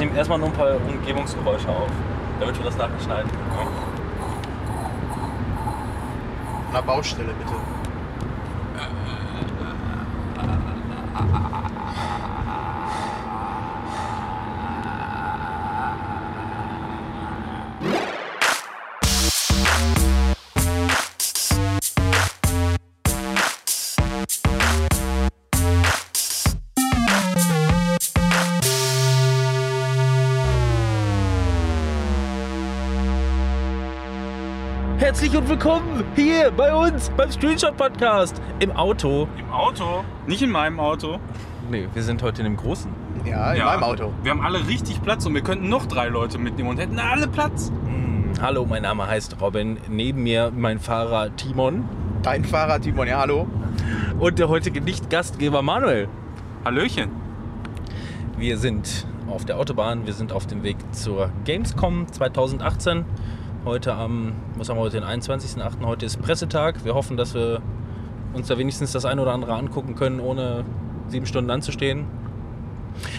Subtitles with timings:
[0.00, 1.90] nehme erstmal nur ein paar Umgebungsgeräusche auf,
[2.40, 3.30] damit wir das nachher schneiden.
[6.68, 7.54] An der Baustelle bitte.
[35.10, 39.26] Herzlich und willkommen hier bei uns beim Screenshot Podcast im Auto.
[39.36, 40.04] Im Auto?
[40.28, 41.18] Nicht in meinem Auto.
[41.68, 42.88] Nee, wir sind heute in dem großen.
[43.24, 44.12] Ja, in meinem Auto.
[44.22, 47.26] Wir haben alle richtig Platz und wir könnten noch drei Leute mitnehmen und hätten alle
[47.26, 47.72] Platz.
[47.86, 49.78] Hm, Hallo, mein Name heißt Robin.
[49.88, 51.88] Neben mir mein Fahrer Timon
[52.22, 53.48] Dein Fahrer, Timon, ja, hallo.
[54.20, 56.06] und der heutige Nicht-Gastgeber Manuel.
[56.64, 57.10] Hallöchen.
[58.38, 63.04] Wir sind auf der Autobahn, wir sind auf dem Weg zur Gamescom 2018.
[63.64, 65.84] Heute am, was haben wir heute, den 21.08.
[65.84, 66.82] Heute ist Pressetag.
[66.82, 67.60] Wir hoffen, dass wir
[68.32, 70.64] uns da wenigstens das eine oder andere angucken können, ohne
[71.08, 72.06] sieben Stunden anzustehen.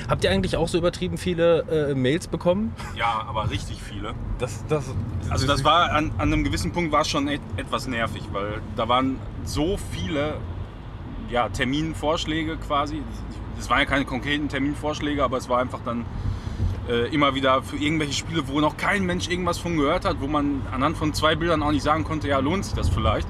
[0.09, 2.73] Habt ihr eigentlich auch so übertrieben viele äh, Mails bekommen?
[2.95, 4.15] Ja, aber richtig viele.
[4.39, 4.85] Das, das,
[5.29, 8.61] Also das war an, an einem gewissen Punkt war es schon et, etwas nervig, weil
[8.75, 10.37] da waren so viele
[11.29, 13.03] ja, Terminvorschläge quasi.
[13.59, 16.03] Es waren ja keine konkreten Terminvorschläge, aber es war einfach dann
[16.89, 20.27] äh, immer wieder für irgendwelche Spiele, wo noch kein Mensch irgendwas von gehört hat, wo
[20.27, 23.27] man anhand von zwei Bildern auch nicht sagen konnte, ja, lohnt sich das vielleicht.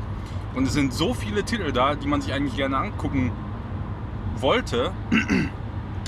[0.53, 3.31] Und es sind so viele Titel da, die man sich eigentlich gerne angucken
[4.38, 4.91] wollte.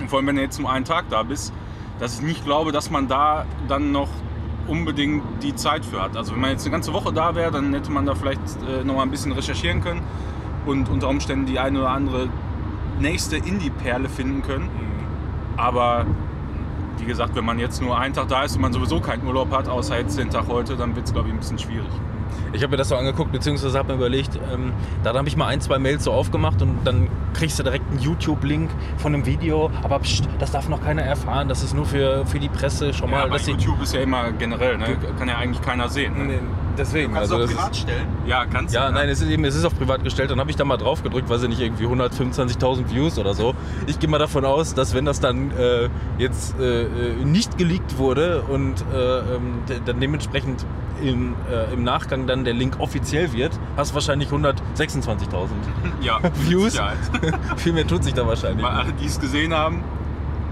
[0.08, 1.54] Vor allem, wenn du jetzt nur einen Tag da bist,
[2.00, 4.10] dass ich nicht glaube, dass man da dann noch
[4.68, 6.18] unbedingt die Zeit für hat.
[6.18, 8.84] Also wenn man jetzt eine ganze Woche da wäre, dann hätte man da vielleicht äh,
[8.84, 10.02] noch mal ein bisschen recherchieren können
[10.66, 12.30] und unter Umständen die eine oder andere
[13.00, 14.70] nächste Indie-Perle finden können.
[15.58, 16.06] Aber
[17.04, 19.52] wie gesagt, wenn man jetzt nur einen Tag da ist und man sowieso keinen Urlaub
[19.52, 21.90] hat, außer jetzt den Tag heute, dann wird es, glaube ich, ein bisschen schwierig.
[22.54, 24.72] Ich habe mir das so angeguckt, beziehungsweise habe mir überlegt, ähm,
[25.04, 28.00] da habe ich mal ein, zwei Mails so aufgemacht und dann kriegst du direkt einen
[28.00, 29.70] YouTube-Link von einem Video.
[29.84, 33.10] Aber pst, das darf noch keiner erfahren, das ist nur für, für die Presse schon
[33.10, 33.24] Ja, mal.
[33.24, 34.96] aber dass sie- YouTube ist ja immer generell, ne?
[35.20, 36.16] kann ja eigentlich keiner sehen.
[36.18, 36.24] Ne?
[36.26, 36.40] Nee,
[36.78, 38.08] Deswegen, Kannst also du auch das privat ist, stellen?
[38.26, 38.94] Ja, kannst ja, du.
[38.94, 40.32] nein, es ist eben, es ist auf privat gestellt.
[40.32, 43.54] Dann habe ich da mal drauf gedrückt, weiß ich nicht, irgendwie 125.000 Views oder so.
[43.86, 46.88] Ich gehe mal davon aus, dass wenn das dann äh, jetzt äh, äh,
[47.26, 50.66] nicht geleakt wurde und äh, ähm, dann dementsprechend
[51.02, 55.48] im, äh, im Nachgang dann der Link offiziell wird, hast du wahrscheinlich 126.000
[56.02, 56.80] ja, Views.
[57.58, 58.66] Viel mehr tut sich da wahrscheinlich.
[58.66, 59.84] Weil alle, die es gesehen haben,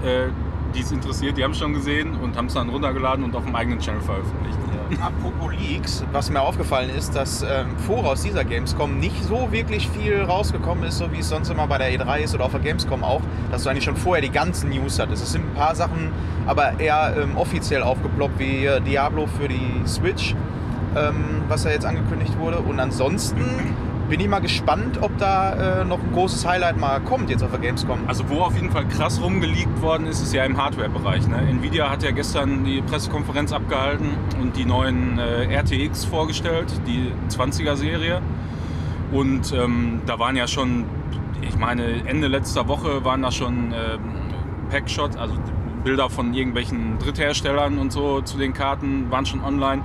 [0.03, 0.27] äh,
[0.75, 3.43] die es interessiert, die haben es schon gesehen und haben es dann runtergeladen und auf
[3.43, 4.57] dem eigenen Channel veröffentlicht.
[4.99, 10.21] Apropos Leaks, was mir aufgefallen ist, dass ähm, Voraus dieser Gamescom nicht so wirklich viel
[10.21, 13.03] rausgekommen ist, so wie es sonst immer bei der E3 ist oder auf der Gamescom
[13.03, 13.21] auch,
[13.51, 15.23] dass du eigentlich schon vorher die ganzen News hattest.
[15.23, 16.11] Es sind ein paar Sachen
[16.45, 20.35] aber eher ähm, offiziell aufgeploppt, wie Diablo für die Switch,
[20.95, 22.59] ähm, was ja jetzt angekündigt wurde.
[22.59, 23.41] Und ansonsten
[24.11, 27.51] bin ich mal gespannt, ob da äh, noch ein großes Highlight mal kommt jetzt auf
[27.51, 27.97] der Gamescom.
[28.07, 31.29] Also wo auf jeden Fall krass rumgeleakt worden ist, ist ja im Hardware-Bereich.
[31.29, 31.37] Ne?
[31.49, 34.09] Nvidia hat ja gestern die Pressekonferenz abgehalten
[34.41, 38.21] und die neuen äh, RTX vorgestellt, die 20er-Serie.
[39.13, 40.83] Und ähm, da waren ja schon,
[41.41, 44.01] ich meine, Ende letzter Woche waren da schon ähm,
[44.69, 45.35] Packshots, also
[45.85, 49.83] Bilder von irgendwelchen Drittherstellern und so zu den Karten waren schon online.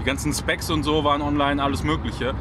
[0.00, 2.34] Die ganzen Specs und so waren online, alles Mögliche.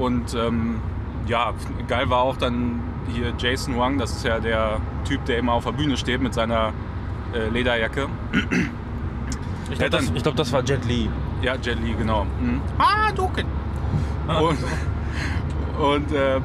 [0.00, 0.80] Und ähm,
[1.26, 1.52] ja,
[1.86, 2.80] geil war auch dann
[3.12, 6.32] hier Jason Wang, das ist ja der Typ, der immer auf der Bühne steht mit
[6.32, 6.72] seiner
[7.34, 8.08] äh, Lederjacke.
[9.70, 11.08] Ich glaube, das, ich glaub, das war Jet Li.
[11.42, 12.24] Ja, Jet Li, genau.
[12.40, 12.60] Mhm.
[12.78, 13.46] Ah, Duken.
[14.28, 14.58] Und,
[15.76, 16.40] und äh,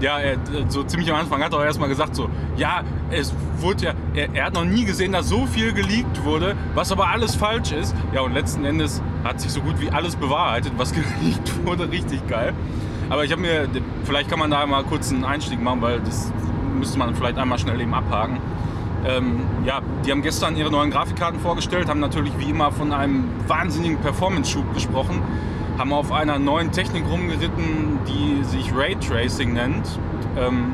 [0.00, 0.38] ja, er,
[0.68, 4.34] so ziemlich am Anfang hat er auch erstmal gesagt so, ja, es wurde ja, er,
[4.34, 7.94] er hat noch nie gesehen, dass so viel geleakt wurde, was aber alles falsch ist.
[8.12, 12.26] Ja, und letzten Endes hat sich so gut wie alles bewahrheitet, was geleakt wurde, richtig
[12.26, 12.54] geil.
[13.10, 13.68] Aber ich habe mir,
[14.04, 16.30] vielleicht kann man da mal kurz einen Einstieg machen, weil das
[16.78, 18.38] müsste man vielleicht einmal schnell eben abhaken.
[19.06, 23.24] Ähm, ja, die haben gestern ihre neuen Grafikkarten vorgestellt, haben natürlich wie immer von einem
[23.46, 25.22] wahnsinnigen Performance-Schub gesprochen,
[25.78, 29.86] haben auf einer neuen Technik rumgeritten, die sich Raytracing nennt,
[30.36, 30.72] ähm,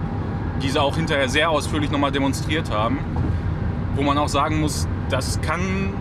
[0.62, 2.98] die sie auch hinterher sehr ausführlich nochmal demonstriert haben,
[3.94, 5.92] wo man auch sagen muss, das kann,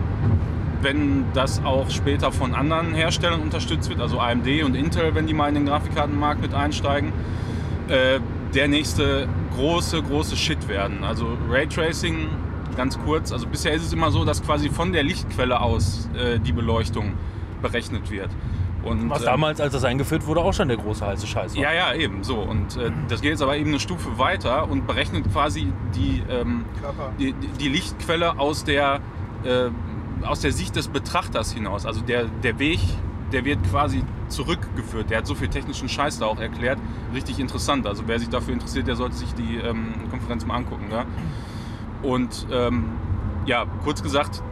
[0.84, 5.34] wenn das auch später von anderen Herstellern unterstützt wird, also AMD und Intel, wenn die
[5.34, 7.12] mal in den Grafikkartenmarkt mit einsteigen,
[7.88, 8.20] äh,
[8.54, 11.02] der nächste große, große Shit werden.
[11.02, 12.28] Also Raytracing,
[12.76, 16.38] ganz kurz, also bisher ist es immer so, dass quasi von der Lichtquelle aus äh,
[16.38, 17.14] die Beleuchtung
[17.62, 18.30] berechnet wird.
[18.84, 21.62] Und, Was äh, damals, als das eingeführt wurde, auch schon der große heiße Scheiß war.
[21.62, 22.36] ja, ja, eben so.
[22.36, 26.66] Und äh, das geht jetzt aber eben eine Stufe weiter und berechnet quasi die, ähm,
[27.18, 29.00] die, die Lichtquelle aus der
[29.44, 29.70] äh,
[30.24, 31.86] aus der Sicht des Betrachters hinaus.
[31.86, 32.80] Also der, der Weg,
[33.32, 35.10] der wird quasi zurückgeführt.
[35.10, 36.78] Der hat so viel technischen Scheiß da auch erklärt.
[37.14, 37.86] Richtig interessant.
[37.86, 40.86] Also wer sich dafür interessiert, der sollte sich die ähm, Konferenz mal angucken.
[40.90, 41.04] Ja?
[42.02, 42.84] Und ähm,
[43.46, 44.42] ja, kurz gesagt,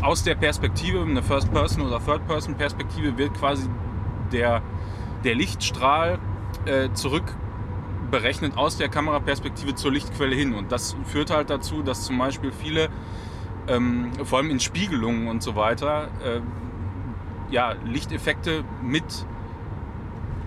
[0.00, 3.68] aus der Perspektive, eine First-Person- oder Third-Person-Perspektive, wird quasi
[4.32, 4.62] der,
[5.24, 6.18] der Lichtstrahl
[6.64, 7.24] äh, zurück
[8.56, 10.54] aus der Kameraperspektive zur Lichtquelle hin.
[10.54, 12.90] Und das führt halt dazu, dass zum Beispiel viele,
[13.68, 16.40] ähm, vor allem in Spiegelungen und so weiter, äh,
[17.50, 19.04] ja, Lichteffekte mit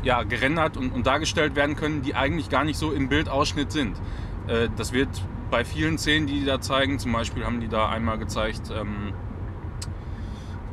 [0.03, 3.97] ja, gerendert und, und, dargestellt werden können, die eigentlich gar nicht so im Bildausschnitt sind.
[4.47, 5.09] Äh, das wird
[5.49, 9.13] bei vielen Szenen, die die da zeigen, zum Beispiel haben die da einmal gezeigt ähm,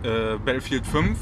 [0.02, 1.18] äh, Battlefield 5,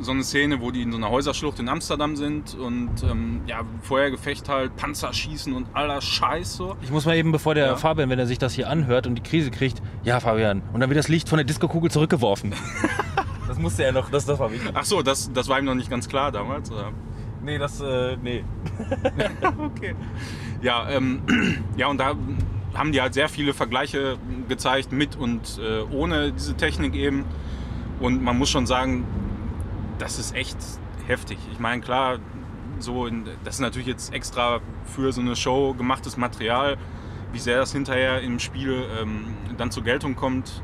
[0.00, 3.62] so eine Szene, wo die in so einer Häuserschlucht in Amsterdam sind und ähm, ja,
[3.82, 6.76] Feuergefecht halt, Panzer schießen und aller Scheiß so.
[6.82, 7.76] Ich muss mal eben, bevor der ja.
[7.76, 10.90] Fabian, wenn er sich das hier anhört und die Krise kriegt, ja Fabian, und dann
[10.90, 12.54] wird das Licht von der Diskokugel zurückgeworfen.
[13.48, 14.70] das musste er noch, das, das war wichtig.
[14.74, 16.92] Ach so, das, das war ihm noch nicht ganz klar damals, oder?
[17.42, 18.44] Nee, das, äh, nee.
[19.58, 19.94] okay.
[20.62, 21.22] Ja, ähm,
[21.76, 22.14] ja, und da
[22.74, 24.18] haben die halt sehr viele Vergleiche
[24.48, 27.24] gezeigt mit und äh, ohne diese Technik eben.
[28.00, 29.04] Und man muss schon sagen,
[29.98, 30.56] das ist echt
[31.06, 31.38] heftig.
[31.52, 32.18] Ich meine, klar,
[32.78, 36.76] so in, das ist natürlich jetzt extra für so eine Show gemachtes Material.
[37.32, 40.62] Wie sehr das hinterher im Spiel ähm, dann zur Geltung kommt,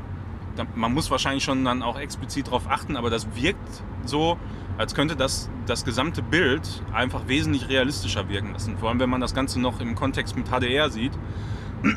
[0.55, 4.37] da, man muss wahrscheinlich schon dann auch explizit darauf achten, aber das wirkt so,
[4.77, 8.77] als könnte das, das gesamte Bild einfach wesentlich realistischer wirken lassen.
[8.77, 11.13] Vor allem, wenn man das Ganze noch im Kontext mit HDR sieht.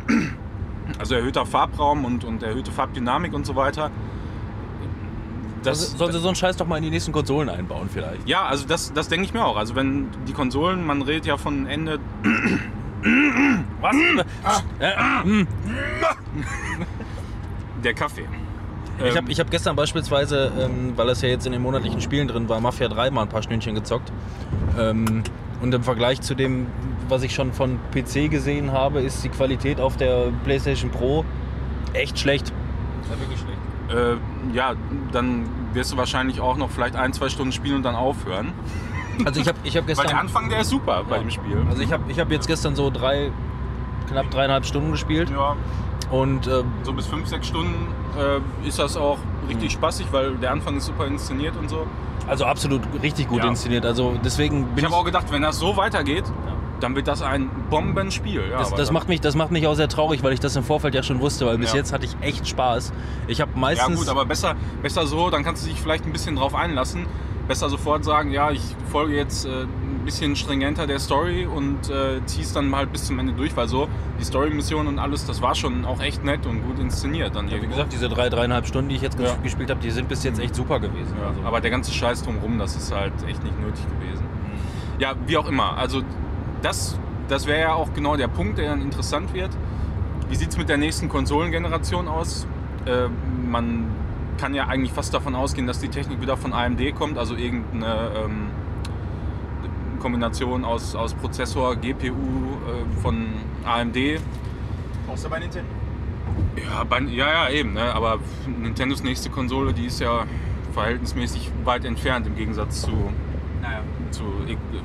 [1.00, 3.91] Also erhöhter Farbraum und, und erhöhte Farbdynamik und so weiter
[5.67, 8.27] das, Sollen sie so einen Scheiß doch mal in die nächsten Konsolen einbauen vielleicht?
[8.29, 9.57] Ja, also das, das denke ich mir auch.
[9.57, 11.99] Also wenn die Konsolen, man redet ja von Ende...
[13.81, 13.97] Was?
[17.85, 18.27] Der Kaffee.
[19.05, 22.27] Ich habe ich hab gestern beispielsweise, ähm, weil es ja jetzt in den monatlichen Spielen
[22.29, 24.11] drin war, Mafia 3 mal ein paar Stündchen gezockt.
[24.79, 25.23] Ähm,
[25.61, 26.67] und im Vergleich zu dem,
[27.09, 31.25] was ich schon von PC gesehen habe, ist die Qualität auf der PlayStation Pro
[31.93, 32.53] echt schlecht.
[33.11, 34.17] Ja, wirklich schlecht äh,
[34.55, 34.75] ja,
[35.12, 38.53] dann wirst du wahrscheinlich auch noch vielleicht ein, zwei Stunden spielen und dann aufhören.
[39.25, 40.06] Also ich habe ich hab gestern...
[40.06, 41.65] Weil der Anfang, der ist super bei dem Spiel.
[41.69, 43.31] Also ich habe ich hab jetzt gestern so drei,
[44.09, 45.31] knapp dreieinhalb Stunden gespielt.
[45.31, 45.56] Ja.
[46.11, 49.19] Und äh, so bis fünf, sechs Stunden äh, ist das auch
[49.49, 49.79] richtig mhm.
[49.79, 51.87] spaßig, weil der Anfang ist super inszeniert und so.
[52.29, 53.49] Also absolut richtig gut ja.
[53.49, 53.85] inszeniert.
[53.87, 57.50] Also deswegen ich habe auch gedacht, wenn das so weitergeht, ja dann wird das ein
[57.70, 58.43] Bombenspiel.
[58.50, 60.64] Ja, das, das macht mich, das macht mich auch sehr traurig, weil ich das im
[60.64, 61.78] Vorfeld ja schon wusste, weil bis ja.
[61.78, 62.93] jetzt hatte ich echt Spaß.
[63.26, 63.88] Ich habe meistens.
[63.88, 67.06] Ja gut, aber besser, besser so, dann kannst du dich vielleicht ein bisschen drauf einlassen.
[67.49, 72.20] Besser sofort sagen, ja, ich folge jetzt äh, ein bisschen stringenter der Story und äh,
[72.26, 73.88] zieh's dann halt bis zum Ende durch, weil so
[74.19, 77.37] die Story-Mission und alles, das war schon auch echt nett und gut inszeniert.
[77.37, 79.37] Dann ja, wie gesagt, diese drei, dreieinhalb Stunden, die ich jetzt ja.
[79.44, 81.14] gespielt habe, die sind bis jetzt echt super gewesen.
[81.25, 81.40] Also.
[81.44, 84.25] Aber der ganze Scheiß drumherum, das ist halt echt nicht nötig gewesen.
[84.25, 85.00] Mhm.
[85.00, 85.76] Ja, wie auch immer.
[85.76, 86.02] Also
[86.62, 86.99] das,
[87.29, 89.50] das wäre ja auch genau der Punkt, der dann interessant wird.
[90.29, 92.47] Wie sieht es mit der nächsten Konsolengeneration aus?
[92.87, 93.08] Äh,
[93.49, 93.87] man
[94.38, 98.11] kann ja eigentlich fast davon ausgehen, dass die Technik wieder von AMD kommt, also irgendeine
[98.25, 98.49] ähm,
[100.00, 103.29] Kombination aus, aus Prozessor, GPU äh, von
[103.64, 103.97] AMD.
[105.08, 105.70] Außer bei Nintendo?
[106.56, 107.75] Ja, bei, ja, ja, eben.
[107.75, 107.94] Ne?
[107.94, 110.25] Aber Nintendos nächste Konsole, die ist ja
[110.75, 113.10] verhältnismäßig weit entfernt im Gegensatz zu
[113.63, 113.81] naja.
[114.10, 114.22] Zu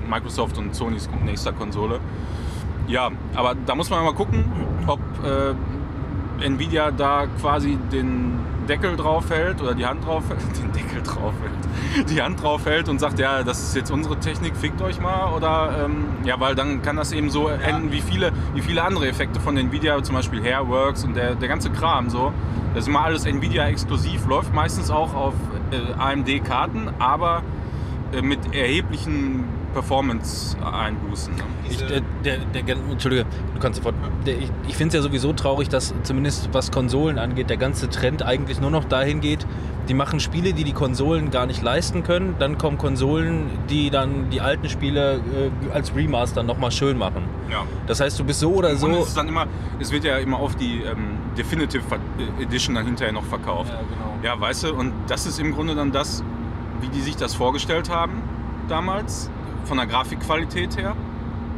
[0.09, 1.99] Microsoft und Sonys nächster Konsole.
[2.87, 4.45] Ja, aber da muss man mal gucken,
[4.87, 10.71] ob äh, Nvidia da quasi den Deckel drauf hält oder die Hand drauf hält, den
[10.71, 14.55] Deckel drauf hält, die Hand drauf hält und sagt, ja, das ist jetzt unsere Technik,
[14.55, 15.33] fickt euch mal.
[15.33, 17.55] Oder ähm, ja, weil dann kann das eben so ja.
[17.55, 21.47] enden wie viele, wie viele andere Effekte von Nvidia, zum Beispiel Hairworks und der, der
[21.47, 22.33] ganze Kram so.
[22.73, 25.33] Das ist immer alles Nvidia exklusiv, läuft meistens auch auf
[25.71, 27.43] äh, AMD-Karten, aber
[28.21, 31.35] mit erheblichen Performance-Einbußen.
[31.35, 31.43] Ne?
[31.69, 33.95] Ich, der, der, der, Entschuldige, du kannst sofort.
[34.25, 37.89] Der, ich ich finde es ja sowieso traurig, dass zumindest was Konsolen angeht, der ganze
[37.89, 39.45] Trend eigentlich nur noch dahin geht,
[39.87, 42.35] die machen Spiele, die die Konsolen gar nicht leisten können.
[42.39, 47.23] Dann kommen Konsolen, die dann die alten Spiele äh, als Remaster nochmal schön machen.
[47.49, 47.63] Ja.
[47.87, 48.87] Das heißt, du bist so oder so.
[48.87, 49.47] Und es, ist dann immer,
[49.79, 51.83] es wird ja immer auf die ähm, Definitive
[52.39, 53.71] Edition dann hinterher noch verkauft.
[53.71, 54.35] Ja, genau.
[54.35, 56.23] Ja, weißt du, und das ist im Grunde dann das,
[56.81, 58.21] wie die sich das vorgestellt haben
[58.67, 59.29] damals,
[59.65, 60.95] von der Grafikqualität her.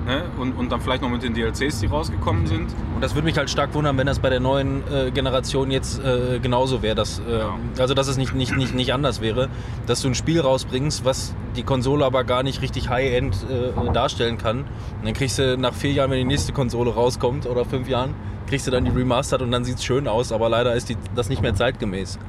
[0.05, 0.23] Ne?
[0.37, 2.67] Und, und dann vielleicht noch mit den DLCs, die rausgekommen sind.
[2.93, 6.03] Und das würde mich halt stark wundern, wenn das bei der neuen äh, Generation jetzt
[6.03, 6.95] äh, genauso wäre.
[6.95, 7.57] Dass, äh, ja.
[7.79, 9.47] Also dass es nicht, nicht, nicht, nicht anders wäre,
[9.87, 14.37] dass du ein Spiel rausbringst, was die Konsole aber gar nicht richtig High-End äh, darstellen
[14.37, 14.59] kann.
[14.59, 18.13] Und dann kriegst du nach vier Jahren, wenn die nächste Konsole rauskommt, oder fünf Jahren,
[18.47, 20.97] kriegst du dann die Remastered und dann sieht es schön aus, aber leider ist die,
[21.15, 22.19] das nicht mehr zeitgemäß.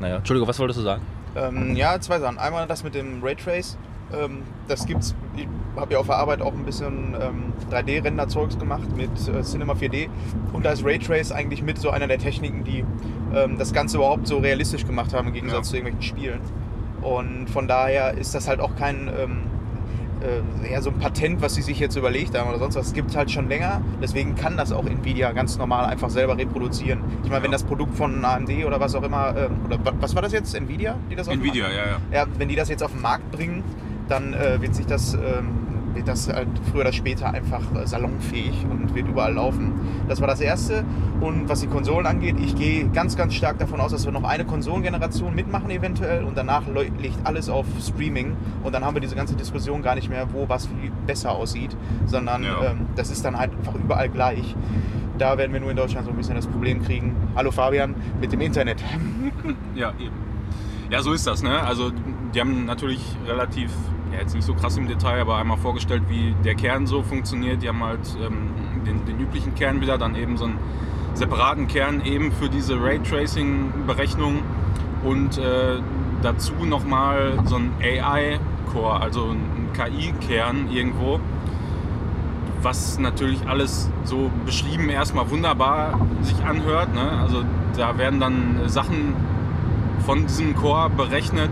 [0.00, 1.02] Naja, Entschuldigung, was wolltest du sagen?
[1.36, 2.38] Ähm, ja, zwei Sachen.
[2.38, 3.76] Einmal das mit dem Raytrace.
[4.12, 5.14] Ähm, das gibt's.
[5.36, 5.46] Ich
[5.76, 10.08] habe ja auf der Arbeit auch ein bisschen ähm, 3D-Render-Zeugs gemacht mit äh, Cinema 4D.
[10.52, 12.84] Und da ist Raytrace eigentlich mit so einer der Techniken, die
[13.34, 15.70] ähm, das Ganze überhaupt so realistisch gemacht haben im Gegensatz Ja.
[15.70, 16.40] zu irgendwelchen Spielen.
[17.02, 19.38] Und von daher ist das halt auch kein ähm,
[20.22, 22.88] äh, ja, so ein Patent, was sie sich jetzt überlegt haben oder sonst was.
[22.88, 23.80] Es gibt halt schon länger.
[24.02, 27.00] Deswegen kann das auch Nvidia ganz normal einfach selber reproduzieren.
[27.24, 30.14] Ich meine, wenn das Produkt von AMD oder was auch immer, ähm, oder wa- was
[30.14, 30.54] war das jetzt?
[30.54, 31.96] Nvidia, die das Nvidia, ja, ja.
[32.12, 33.62] ja, wenn die das jetzt auf den Markt bringen,
[34.08, 35.48] dann äh, wird sich das, ähm,
[36.00, 39.72] wird das halt früher oder später einfach äh, salonfähig und wird überall laufen.
[40.08, 40.82] Das war das Erste.
[41.20, 44.24] Und was die Konsolen angeht, ich gehe ganz, ganz stark davon aus, dass wir noch
[44.24, 46.62] eine Konsolengeneration mitmachen eventuell und danach
[46.98, 50.48] liegt alles auf Streaming und dann haben wir diese ganze Diskussion gar nicht mehr, wo
[50.48, 51.76] was wie besser aussieht,
[52.06, 52.70] sondern Ja.
[52.70, 54.54] ähm, das ist dann halt einfach überall gleich.
[55.18, 57.14] Da werden wir nur in Deutschland so ein bisschen das Problem kriegen.
[57.36, 58.82] Hallo Fabian, mit dem Internet.
[59.74, 60.14] Ja, eben.
[60.90, 61.60] Ja, so ist das, ne?
[61.62, 61.90] Also
[62.34, 63.70] die haben natürlich relativ,
[64.12, 67.62] ja jetzt nicht so krass im Detail, aber einmal vorgestellt, wie der Kern so funktioniert.
[67.62, 68.50] Die haben halt ähm,
[68.86, 70.58] den, den üblichen Kern wieder, dann eben so einen
[71.14, 74.42] separaten Kern eben für diese Raytracing-Berechnung
[75.04, 75.78] und äh,
[76.22, 81.20] dazu nochmal so ein AI-Core, also ein KI-Kern irgendwo,
[82.62, 86.94] was natürlich alles so beschrieben erstmal wunderbar sich anhört.
[86.94, 87.10] Ne?
[87.22, 87.42] Also
[87.76, 89.14] da werden dann Sachen
[90.04, 91.50] von diesem Core berechnet,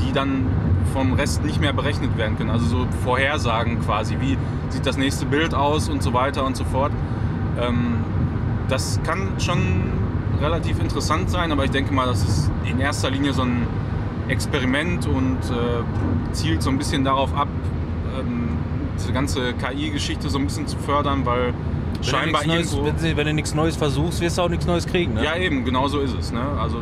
[0.00, 0.46] die dann
[0.92, 2.50] vom Rest nicht mehr berechnet werden können.
[2.50, 4.36] Also so Vorhersagen quasi, wie
[4.68, 6.92] sieht das nächste Bild aus und so weiter und so fort.
[7.60, 7.96] Ähm,
[8.68, 9.58] das kann schon
[10.40, 13.66] relativ interessant sein, aber ich denke mal, das ist in erster Linie so ein
[14.28, 17.48] Experiment und äh, zielt so ein bisschen darauf ab,
[18.18, 18.48] ähm,
[18.98, 21.52] diese ganze KI-Geschichte so ein bisschen zu fördern, weil
[22.02, 22.90] scheinbar wenn, du nichts irgendwo...
[22.90, 25.14] Neues, wenn, sie- wenn du nichts Neues versuchst, wirst du auch nichts Neues kriegen.
[25.14, 25.24] Ne?
[25.24, 26.32] Ja, eben, genau so ist es.
[26.32, 26.40] Ne?
[26.60, 26.78] Also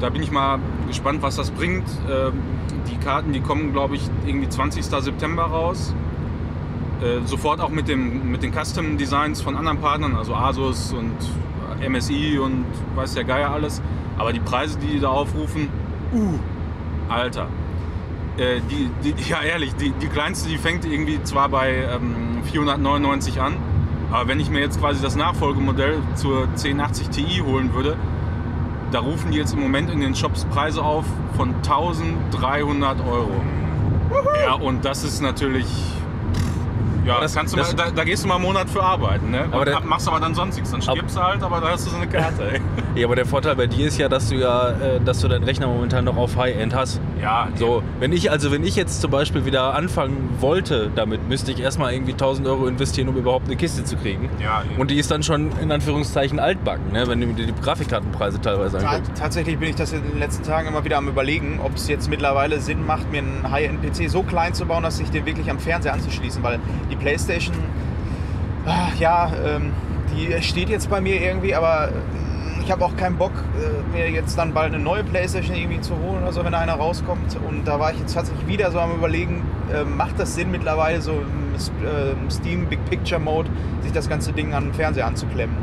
[0.00, 1.88] da bin ich mal gespannt, was das bringt.
[2.10, 2.32] Ähm,
[2.90, 4.84] die Karten, die kommen, glaube ich, irgendwie 20.
[4.84, 5.94] September raus.
[7.00, 11.14] Äh, sofort auch mit, dem, mit den Custom Designs von anderen Partnern, also Asus und
[11.88, 12.64] MSI und
[12.96, 13.80] weiß der Geier alles.
[14.18, 15.68] Aber die Preise, die die da aufrufen,
[16.12, 16.38] uh,
[17.08, 17.46] Alter.
[18.36, 23.40] Äh, die, die, ja, ehrlich, die, die kleinste, die fängt irgendwie zwar bei ähm, 499
[23.40, 23.56] an,
[24.10, 27.96] aber wenn ich mir jetzt quasi das Nachfolgemodell zur 1080 Ti holen würde,
[28.90, 31.04] da rufen die jetzt im Moment in den Shops Preise auf
[31.36, 33.30] von 1300 Euro.
[34.44, 35.66] Ja, und das ist natürlich.
[37.04, 39.30] Ja, das, kannst du das- mal, da, da gehst du mal einen Monat für arbeiten,
[39.30, 39.46] ne?
[39.50, 40.70] Aber der- machst aber dann sonst nichts.
[40.72, 42.60] Dann stirbst du halt, aber da hast du so eine Karte, ey.
[42.94, 45.44] Ja, aber der Vorteil bei dir ist ja, dass du ja, äh, dass du deinen
[45.44, 47.00] Rechner momentan noch auf High-End hast.
[47.20, 51.52] Ja, So, wenn ich, also wenn ich jetzt zum Beispiel wieder anfangen wollte, damit müsste
[51.52, 54.28] ich erstmal irgendwie 1000 Euro investieren, um überhaupt eine Kiste zu kriegen.
[54.42, 54.80] Ja, eben.
[54.80, 57.06] Und die ist dann schon in Anführungszeichen altbacken, ne?
[57.06, 59.12] wenn du dir die Grafikkartenpreise teilweise anguckst.
[59.16, 62.08] tatsächlich bin ich das in den letzten Tagen immer wieder am überlegen, ob es jetzt
[62.08, 65.58] mittlerweile Sinn macht, mir einen High-End-PC so klein zu bauen, dass ich den wirklich am
[65.58, 66.60] Fernseher anzuschließen, weil
[66.90, 67.56] die Playstation,
[68.66, 69.72] ah, ja, ähm,
[70.14, 71.90] die steht jetzt bei mir irgendwie, aber
[72.68, 75.94] ich habe auch keinen Bock, äh, mir jetzt dann bald eine neue Playstation irgendwie zu
[75.94, 77.34] holen oder so, wenn einer rauskommt.
[77.48, 81.00] Und da war ich jetzt tatsächlich wieder so am überlegen, äh, macht das Sinn mittlerweile
[81.00, 83.48] so äh, im Steam Big Picture Mode,
[83.80, 85.56] sich das ganze Ding an den Fernseher anzuklemmen.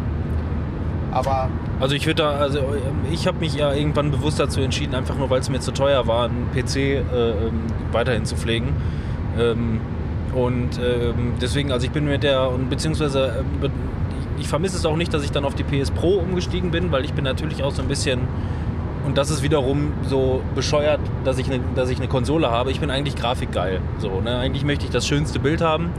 [1.12, 1.48] Aber
[1.80, 5.16] Also ich würde da, also ähm, ich habe mich ja irgendwann bewusst dazu entschieden, einfach
[5.16, 8.70] nur weil es mir zu teuer war, einen PC äh, ähm, weiterhin zu pflegen.
[9.40, 9.80] Ähm,
[10.34, 13.70] und ähm, deswegen, also ich bin mit der, und beziehungsweise be-
[14.40, 17.06] ich, vermisse es auch nicht, dass ich dann auf die PS Pro umgestiegen bin, weil
[17.06, 18.22] ich bin natürlich auch so ein bisschen,
[19.06, 22.72] und das ist wiederum so bescheuert, dass ich eine, dass ich eine Konsole habe.
[22.72, 23.80] Ich bin eigentlich grafikgeil.
[24.00, 24.38] So, ne?
[24.40, 25.92] Eigentlich möchte ich das schönste Bild haben.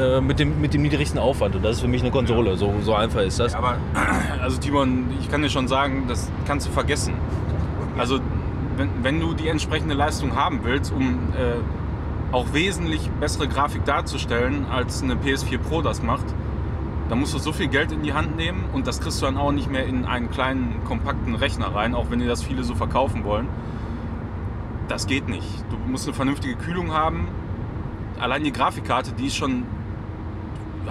[0.00, 1.56] äh, Mit dem, mit dem niedrigsten Aufwand.
[1.56, 2.56] Und das ist für mich eine Konsole.
[2.56, 3.54] So, so einfach ist das.
[3.54, 3.76] Aber,
[4.42, 7.14] also Timon, ich kann dir schon sagen, das kannst du vergessen.
[7.98, 8.18] Also,
[8.76, 14.66] wenn, wenn du die entsprechende Leistung haben willst, um äh, auch wesentlich bessere Grafik darzustellen,
[14.70, 16.26] als eine PS4 Pro das macht,
[17.08, 19.36] dann musst du so viel Geld in die Hand nehmen und das kriegst du dann
[19.36, 22.74] auch nicht mehr in einen kleinen, kompakten Rechner rein, auch wenn dir das viele so
[22.74, 23.48] verkaufen wollen.
[24.88, 25.46] Das geht nicht.
[25.70, 27.28] Du musst eine vernünftige Kühlung haben.
[28.18, 29.64] Allein die Grafikkarte, die ist schon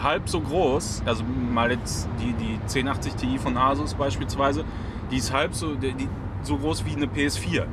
[0.02, 4.64] halb so groß, also mal jetzt die, die 1080 Ti von Asus beispielsweise,
[5.12, 6.08] die ist halb so, die,
[6.44, 7.66] so groß wie eine PS4.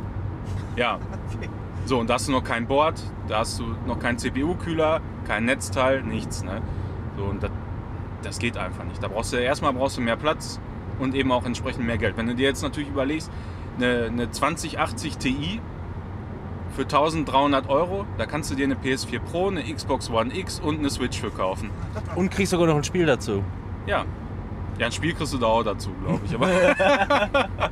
[0.76, 0.98] Ja.
[1.86, 5.44] So, und da hast du noch kein Board, da hast du noch keinen CPU-Kühler, kein
[5.44, 6.42] Netzteil, nichts.
[6.42, 6.62] Ne?
[7.18, 7.50] So, und das,
[8.24, 9.02] das geht einfach nicht.
[9.02, 10.60] Da brauchst du erstmal brauchst du mehr Platz
[10.98, 12.16] und eben auch entsprechend mehr Geld.
[12.16, 13.30] Wenn du dir jetzt natürlich überlegst,
[13.76, 15.60] eine, eine 2080 Ti
[16.74, 20.78] für 1300 Euro, da kannst du dir eine PS4 Pro, eine Xbox One X und
[20.78, 21.70] eine Switch für kaufen.
[22.16, 23.42] Und kriegst sogar noch ein Spiel dazu.
[23.86, 24.04] Ja.
[24.78, 26.34] Ja, ein Spiel kriegst du da auch dazu, glaube ich.
[26.34, 26.50] Aber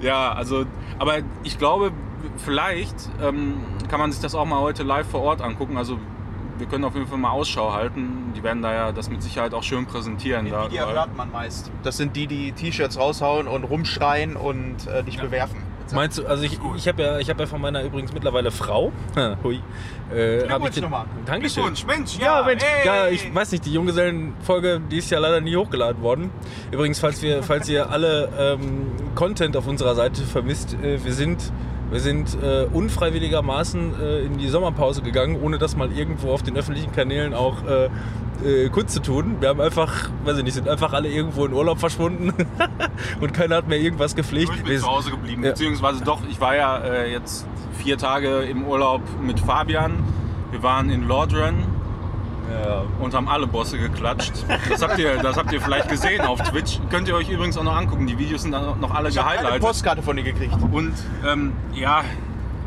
[0.00, 0.64] ja, also,
[0.98, 1.92] aber ich glaube,
[2.38, 3.54] vielleicht ähm,
[3.88, 5.76] kann man sich das auch mal heute live vor Ort angucken.
[5.76, 5.98] Also
[6.62, 8.32] wir können auf jeden Fall mal Ausschau halten.
[8.36, 10.44] Die werden da ja das mit Sicherheit auch schön präsentieren.
[10.44, 11.72] Die, da, die hört man meist.
[11.82, 15.60] Das sind die, die T-Shirts raushauen und rumschreien und äh, dich bewerfen.
[15.92, 18.92] Meinst du, also ich, ich habe ja, ich hab ja von meiner übrigens mittlerweile Frau,
[19.42, 19.60] hui,
[20.14, 21.06] äh, hab ich Glückwunsch den, nochmal.
[21.26, 21.64] Dankeschön.
[21.64, 22.86] Glückwunsch, Mensch, Ja, Mensch, ey.
[22.86, 26.30] ja, ich weiß nicht, die Junggesellenfolge, die ist ja leider nie hochgeladen worden.
[26.70, 31.52] Übrigens, falls, wir, falls ihr alle ähm, Content auf unserer Seite vermisst, äh, wir sind,
[31.92, 36.56] wir sind äh, unfreiwilligermaßen äh, in die Sommerpause gegangen, ohne das mal irgendwo auf den
[36.56, 37.88] öffentlichen Kanälen auch äh,
[38.44, 39.36] äh, kurz zu tun.
[39.40, 42.32] Wir haben einfach, weiß ich nicht, sind einfach alle irgendwo in Urlaub verschwunden
[43.20, 44.50] und keiner hat mehr irgendwas gepflegt.
[44.56, 45.44] Ich bin Wir- zu Hause geblieben.
[45.44, 45.50] Ja.
[45.50, 47.46] Beziehungsweise doch, ich war ja äh, jetzt
[47.78, 49.92] vier Tage im Urlaub mit Fabian.
[50.50, 51.54] Wir waren in Lordran
[52.50, 52.82] ja.
[53.00, 54.32] und haben alle Bosse geklatscht.
[54.68, 56.78] Das habt ihr, das habt ihr vielleicht gesehen auf Twitch.
[56.90, 58.06] Könnt ihr euch übrigens auch noch angucken.
[58.06, 59.62] Die Videos sind dann noch alle Ich habe eine gehighlightet.
[59.62, 60.54] Postkarte von dir gekriegt.
[60.70, 60.94] Und
[61.26, 62.02] ähm, ja,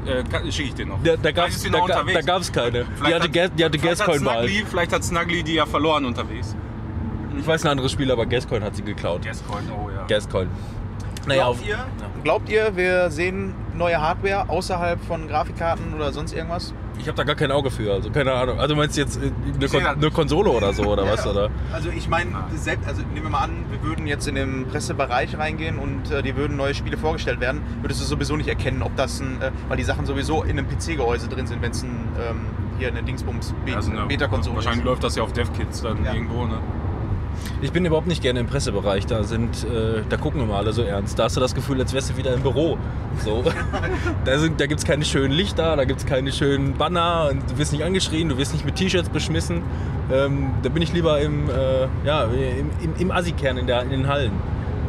[0.05, 1.00] äh, schicke ich dir noch.
[1.03, 1.70] Da, da gab es da,
[2.13, 2.84] da gab's keine.
[2.84, 4.38] Die Vielleicht hatte, hat- die hatte vielleicht hat Gascoin mal.
[4.48, 6.55] Snuggly, vielleicht hat Snuggly die ja verloren unterwegs.
[7.38, 9.24] Ich weiß ein anderes Spiel, aber Gascoin hat sie geklaut.
[9.24, 10.05] Gascoin, oh ja.
[10.08, 10.48] Gascoin.
[11.27, 11.86] Naja, Glaubt ihr,
[12.24, 16.74] glaubt ihr, wir sehen neue Hardware außerhalb von Grafikkarten oder sonst irgendwas?
[16.99, 18.59] Ich habe da gar kein Auge für, also keine Ahnung.
[18.59, 21.23] Also meinst du jetzt äh, eine, Kon eine Konsole oder so oder was?
[21.25, 21.49] Ja, Oder?
[21.73, 25.37] Also ich meine, selbst, also nehmen wir mal an, wir würden jetzt in den Pressebereich
[25.37, 28.95] reingehen und äh, dir würden neue Spiele vorgestellt werden, würdest du sowieso nicht erkennen, ob
[28.95, 31.89] das ein, äh, weil die Sachen sowieso in einem PC-Gehäuse drin sind, wenn es ein
[32.19, 32.39] ähm,
[32.77, 34.85] hier eine Dingsbums Ja, also Beta-Konsole Wahrscheinlich ist.
[34.85, 36.13] läuft das ja auf DevKits dann Ja.
[36.13, 36.59] irgendwo, ne?
[37.61, 39.05] Ich bin überhaupt nicht gerne im Pressebereich.
[39.05, 41.17] Da sind, äh, da gucken immer alle so ernst.
[41.19, 42.77] Da hast du das Gefühl, als wärst du wieder im Büro.
[43.23, 43.43] So.
[44.25, 47.49] da sind, da gibt es keine schönen Lichter, da gibt es keine schönen Banner und
[47.51, 49.61] du wirst nicht angeschrien, du wirst nicht mit T-Shirts beschmissen.
[50.13, 53.89] Ähm, da bin ich lieber im, äh, ja, im, im, im Assi-Kern in, der- in
[53.89, 54.31] den Hallen.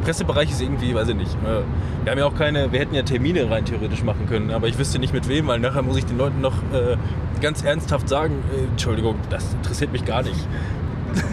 [0.03, 1.33] Pressebereich ist irgendwie, weiß ich nicht.
[1.43, 1.61] Äh,
[2.03, 4.77] wir haben ja auch keine, wir hätten ja Termine rein theoretisch machen können, aber ich
[4.77, 6.95] wüsste nicht mit wem, weil nachher muss ich den Leuten noch äh,
[7.41, 10.47] ganz ernsthaft sagen, äh, Entschuldigung, das interessiert mich gar nicht.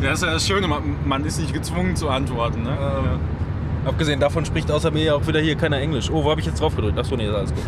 [0.00, 3.18] Ja, das ist ja das Schöne, man, man ist nicht gezwungen zu antworten, ne?
[3.84, 6.08] Abgesehen davon spricht außer mir ja auch wieder hier keiner Englisch.
[6.08, 6.96] Oh, wo habe ich jetzt drauf gedrückt?
[6.98, 7.64] Achso, nee, ist alles gut.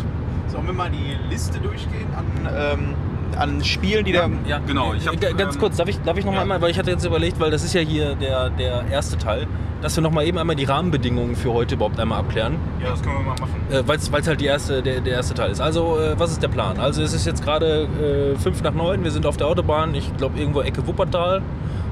[0.47, 2.93] Sollen wir mal die Liste durchgehen an, ähm,
[3.37, 4.29] an Spielen, die da...
[4.47, 4.93] Ja, genau.
[4.93, 6.41] Ich hab, Ganz ähm, kurz, darf ich, darf ich noch mal ja.
[6.43, 9.47] einmal, weil ich hatte jetzt überlegt, weil das ist ja hier der, der erste Teil,
[9.81, 13.01] dass wir noch mal eben einmal die Rahmenbedingungen für heute überhaupt einmal abklären, Ja, das
[13.01, 13.61] können wir mal machen.
[13.71, 15.61] äh, weil es halt die erste, der, der erste Teil ist.
[15.61, 16.79] Also, äh, was ist der Plan?
[16.79, 17.87] Also, es ist jetzt gerade
[18.35, 21.41] äh, 5 nach 9, wir sind auf der Autobahn, ich glaube irgendwo Ecke Wuppertal.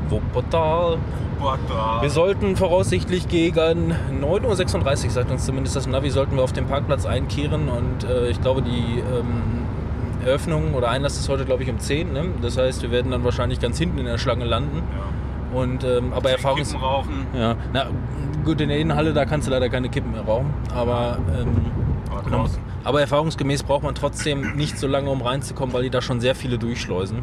[0.10, 0.98] Wuppertal.
[2.02, 6.68] Wir sollten voraussichtlich gegen 9.36 Uhr, sagt uns zumindest das Navi, sollten wir auf dem
[6.68, 9.64] Parkplatz einkehren und äh, ich glaube, die ähm,
[10.26, 12.14] Eröffnung oder Einlass ist heute, glaube ich, um 10.
[12.14, 12.26] Ne?
[12.42, 14.78] Das heißt, wir werden dann wahrscheinlich ganz hinten in der Schlange landen.
[14.78, 15.60] Ja.
[15.60, 16.70] Und, ähm, aber Erfahrungs...
[16.72, 17.28] Kippen rauchen.
[17.34, 17.88] Ja, na
[18.46, 20.54] gut, in der Innenhalle, da kannst du leider keine Kippen mehr rauchen.
[20.74, 21.56] Aber, ähm,
[22.10, 22.46] Aber genau.
[22.84, 26.36] aber erfahrungsgemäß braucht man trotzdem nicht so lange, um reinzukommen, weil die da schon sehr
[26.36, 27.20] viele durchschleusen.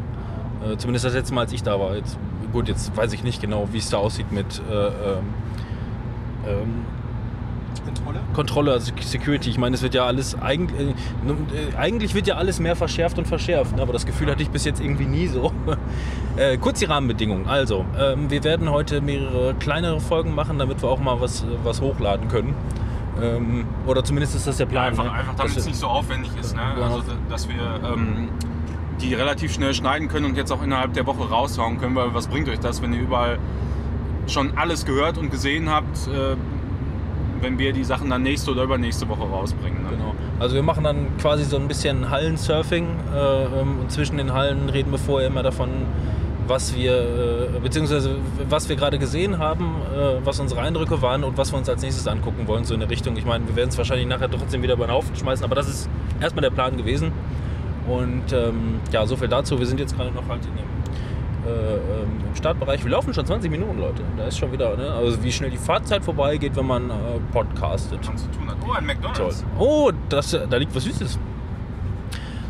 [0.65, 1.95] Äh, zumindest das letzte Mal, als ich da war.
[1.95, 2.17] Jetzt,
[2.51, 4.93] gut, jetzt weiß ich nicht genau, wie es da aussieht mit äh, ähm,
[6.47, 6.85] ähm,
[7.83, 8.19] Kontrolle?
[8.33, 9.49] Kontrolle, also Security.
[9.49, 13.17] Ich meine, es wird ja alles eigentlich, äh, äh, eigentlich wird ja alles mehr verschärft
[13.17, 13.81] und verschärft, ne?
[13.81, 15.51] aber das Gefühl hatte ich bis jetzt irgendwie nie so.
[16.37, 17.47] äh, kurz die Rahmenbedingungen.
[17.47, 21.81] Also, ähm, wir werden heute mehrere kleinere Folgen machen, damit wir auch mal was, was
[21.81, 22.53] hochladen können.
[23.21, 24.87] Ähm, oder zumindest ist das der Plan.
[24.87, 25.11] Einfach, ne?
[25.11, 26.55] einfach Dass damit es nicht so aufwendig ist.
[26.55, 26.61] Ne?
[26.61, 26.83] Ja.
[26.85, 28.29] Also, dass wir ähm,
[29.01, 32.27] die relativ schnell schneiden können und jetzt auch innerhalb der Woche raushauen können, weil was
[32.27, 33.39] bringt euch das, wenn ihr überall
[34.27, 36.35] schon alles gehört und gesehen habt, äh,
[37.41, 39.83] wenn wir die Sachen dann nächste oder übernächste Woche rausbringen.
[39.83, 39.89] Ne?
[39.91, 40.15] Genau.
[40.39, 44.69] Also wir machen dann quasi so ein bisschen Hallensurfing äh, ähm, und zwischen den Hallen
[44.69, 45.69] reden wir vorher immer davon,
[46.47, 46.93] was wir,
[47.55, 48.15] äh, beziehungsweise
[48.49, 51.81] was wir gerade gesehen haben, äh, was unsere Eindrücke waren und was wir uns als
[51.81, 53.17] nächstes angucken wollen, so in der Richtung.
[53.17, 55.67] Ich meine, wir werden es wahrscheinlich nachher trotzdem wieder über den Haufen schmeißen, aber das
[55.67, 55.89] ist
[56.21, 57.11] erstmal der Plan gewesen.
[57.87, 59.57] Und ähm, ja, so viel dazu.
[59.59, 60.76] Wir sind jetzt gerade noch halt in dem
[61.45, 62.83] äh, ähm, im Startbereich.
[62.83, 64.01] Wir laufen schon 20 Minuten, Leute.
[64.17, 64.91] Da ist schon wieder, ne?
[64.91, 66.93] Also wie schnell die Fahrzeit vorbeigeht, wenn man äh,
[67.31, 67.99] podcastet.
[68.11, 68.57] Was zu tun hat.
[68.61, 68.95] Oh, ein Toll.
[68.95, 69.45] McDonalds.
[69.59, 71.19] Oh, das, da liegt was Süßes.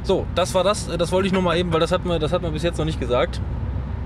[0.03, 0.87] So, das war das.
[0.97, 2.77] Das wollte ich nur mal eben, weil das hat man, das hat man bis jetzt
[2.77, 3.41] noch nicht gesagt.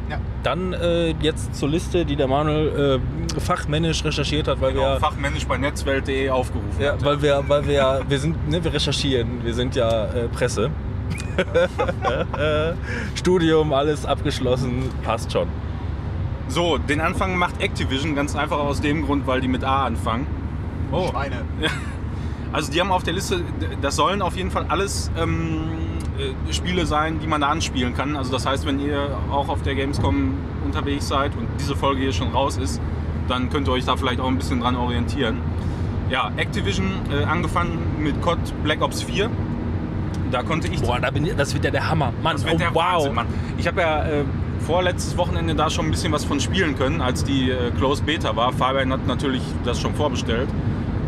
[0.10, 0.18] Ja.
[0.44, 3.00] Dann äh, jetzt zur Liste, die der Manuel
[3.38, 7.06] äh, fachmännisch recherchiert hat, weil Genau, wir, fachmännisch bei netzwelt.de aufgerufen ja, hat.
[7.06, 9.44] weil wir, weil wir, ja- wir sind, ne, wir recherchieren.
[9.46, 10.70] Wir sind ja äh, Presse.
[13.16, 15.48] Studium, alles abgeschlossen, passt schon.
[16.48, 20.28] So, den Anfang macht Activision ganz einfach aus dem Grund, weil die mit A anfangen.
[20.92, 21.38] Oh, Schweine.
[22.54, 23.42] Also die haben auf der Liste,
[23.82, 25.70] das sollen auf jeden Fall alles ähm,
[26.20, 28.18] äh, Spiele sein, die man da anspielen kann.
[28.18, 30.34] Also das heißt, wenn ihr auch auf der Gamescom
[30.66, 32.82] unterwegs seid und diese Folge hier schon raus ist,
[33.30, 35.38] dann könnt ihr euch da vielleicht auch ein bisschen dran orientieren.
[36.10, 39.30] Ja, Activision äh, angefangen mit COD Black Ops 4.
[40.32, 42.14] Da konnte ich Boah, da bin ich, das wird ja der Hammer.
[42.24, 42.84] Mann, das wird oh, der wow.
[42.96, 43.28] Wahnsinn, Mann.
[43.58, 44.24] Ich habe ja äh,
[44.66, 48.36] vorletztes Wochenende da schon ein bisschen was von spielen können, als die äh, Closed Beta
[48.36, 48.54] war.
[48.54, 50.48] Fabian hat natürlich das schon vorbestellt.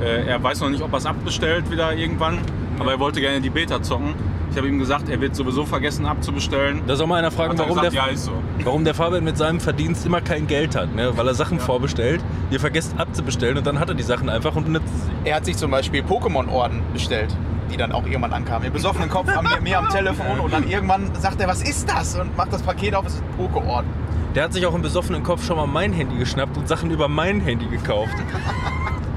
[0.01, 2.39] Äh, er weiß noch nicht, ob er es abbestellt wieder irgendwann,
[2.79, 4.15] aber er wollte gerne die Beta zocken.
[4.51, 6.83] Ich habe ihm gesagt, er wird sowieso vergessen abzubestellen.
[6.85, 8.33] Da soll mal einer fragen, warum gesagt, der, ja, so.
[8.63, 11.11] warum der Fabian mit seinem Verdienst immer kein Geld hat, ne?
[11.15, 14.65] weil er Sachen vorbestellt, ihr vergesst abzubestellen und dann hat er die Sachen einfach und
[14.65, 15.27] benutzt sie.
[15.27, 17.35] Er hat sich zum Beispiel Pokémon-Orden bestellt,
[17.73, 18.67] die dann auch irgendwann ankamen.
[18.67, 21.89] Im besoffenen Kopf an mir, mir am Telefon und dann irgendwann sagt er, was ist
[21.89, 22.17] das?
[22.17, 23.87] Und macht das Paket auf, es ist ein Poké-Orden.
[24.35, 27.07] Der hat sich auch im besoffenen Kopf schon mal mein Handy geschnappt und Sachen über
[27.07, 28.13] mein Handy gekauft.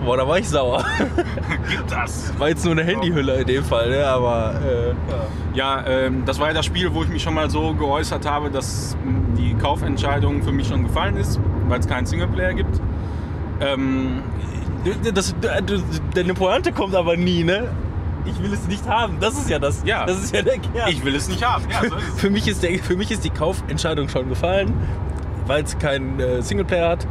[0.04, 0.84] Boah, da war ich sauer.
[1.70, 2.32] Gibt das.
[2.38, 4.06] War jetzt nur eine Handyhülle in dem Fall, ne?
[4.06, 5.84] aber äh, ja.
[5.86, 8.96] Ähm, das war ja das Spiel, wo ich mich schon mal so geäußert habe, dass
[9.36, 12.80] die Kaufentscheidung für mich schon gefallen ist, weil es keinen Singleplayer gibt.
[13.60, 14.22] Ähm,
[15.12, 15.82] Das, das,
[16.14, 17.68] deine Pointe kommt aber nie, ne?
[18.26, 19.18] Ich will es nicht haben.
[19.20, 19.82] Das ist ja das.
[19.84, 20.04] Ja.
[20.04, 20.88] Das ist ja der Kern.
[20.90, 21.64] ich will es nicht haben.
[21.70, 24.74] Ja, so für, mich ist der, für mich ist die Kaufentscheidung schon gefallen,
[25.46, 27.06] weil es keinen äh, Singleplayer hat.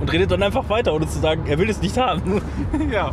[0.00, 2.42] Und redet dann einfach weiter, ohne zu sagen, er will es nicht haben.
[2.90, 3.12] ja.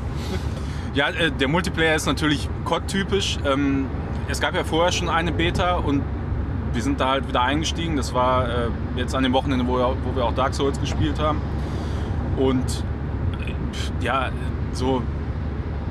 [0.93, 3.37] Ja, äh, der Multiplayer ist natürlich COD-typisch.
[3.45, 3.85] Ähm,
[4.27, 6.01] es gab ja vorher schon eine Beta und
[6.73, 7.95] wir sind da halt wieder eingestiegen.
[7.95, 11.19] Das war äh, jetzt an dem Wochenende, wo wir, wo wir auch Dark Souls gespielt
[11.19, 11.41] haben.
[12.37, 12.83] Und
[13.45, 14.29] äh, ja,
[14.73, 15.01] so.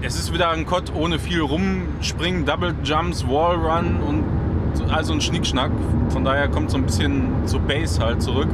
[0.02, 4.24] Es ist wieder ein COD ohne viel rumspringen, Double Jumps, Wall Run und
[4.72, 5.70] so, also ein Schnickschnack.
[6.08, 8.48] Von daher kommt so ein bisschen so Base halt zurück.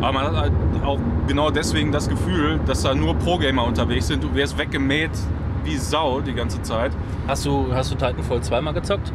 [0.00, 0.52] Aber man hat halt
[0.84, 4.24] auch genau deswegen das Gefühl, dass da nur Pro-Gamer unterwegs sind.
[4.24, 5.12] Du wärst weggemäht
[5.62, 6.90] wie Sau die ganze Zeit.
[7.28, 9.12] Hast du, hast du Titanfall zweimal gezockt?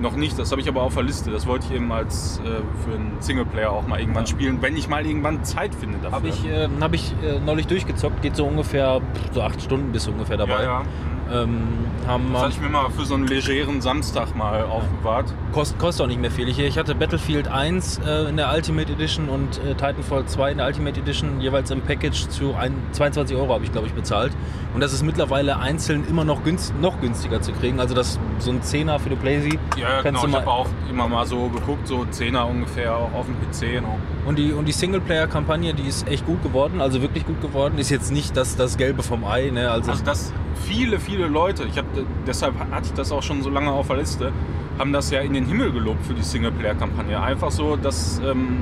[0.00, 1.30] Noch nicht, das habe ich aber auf der Liste.
[1.30, 4.88] Das wollte ich eben als äh, für einen Singleplayer auch mal irgendwann spielen, wenn ich
[4.88, 6.16] mal irgendwann Zeit finde dafür.
[6.16, 8.22] Habe ich, äh, hab ich äh, neulich durchgezockt.
[8.22, 9.00] Geht so ungefähr,
[9.32, 10.62] so acht Stunden bist du ungefähr dabei.
[10.62, 10.82] ja, ja.
[11.30, 15.32] Ähm, haben, Das hatte ich mir mal für so einen legeren Samstag mal aufbewahrt.
[15.52, 16.48] Kost, kostet auch nicht mehr viel.
[16.48, 20.58] Ich, ich hatte Battlefield 1 äh, in der Ultimate Edition und äh, Titanfall 2 in
[20.58, 24.32] der Ultimate Edition jeweils im Package zu ein, 22 Euro habe ich glaube ich bezahlt.
[24.74, 27.80] Und das ist mittlerweile einzeln immer noch, günst, noch günstiger zu kriegen.
[27.80, 29.58] Also das so ein Zehner für die Playsee.
[29.76, 30.20] Ja, ja kannst genau.
[30.22, 33.36] du Ich mal, habe auch immer mal so geguckt, so 10er ungefähr, auch auf dem
[33.36, 33.82] PC.
[33.82, 33.98] Noch.
[34.26, 37.78] und die, und die Singleplayer-Kampagne, die ist echt gut geworden, also wirklich gut geworden.
[37.78, 39.50] Ist jetzt nicht das, das Gelbe vom Ei.
[39.50, 39.70] Ne?
[39.70, 40.32] Also, Also das
[40.66, 41.88] viele, viele Leute, ich habe
[42.26, 44.32] deshalb hatte ich das auch schon so lange auf der Liste,
[44.78, 47.20] haben das ja in den Himmel gelobt für die Singleplayer-Kampagne.
[47.20, 48.58] Einfach so, dass ähm,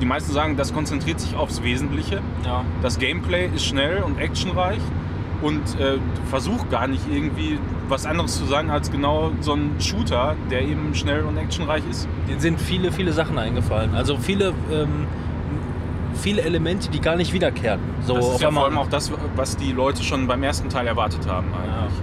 [0.00, 2.20] die meisten sagen, das konzentriert sich aufs Wesentliche.
[2.44, 2.64] ja.
[2.82, 4.80] Das Gameplay ist schnell und actionreich
[5.42, 5.98] und äh,
[6.30, 10.94] versucht gar nicht irgendwie was anderes zu sein als genau so ein Shooter, der eben
[10.94, 12.08] schnell und actionreich ist.
[12.28, 13.94] Denen sind viele, viele Sachen eingefallen.
[13.94, 15.06] Also viele, ähm,
[16.14, 17.80] viele Elemente, die gar nicht wiederkehren.
[18.06, 20.86] So das ist ja vor allem auch das, was die Leute schon beim ersten Teil
[20.86, 22.00] erwartet haben Ja, eigentlich.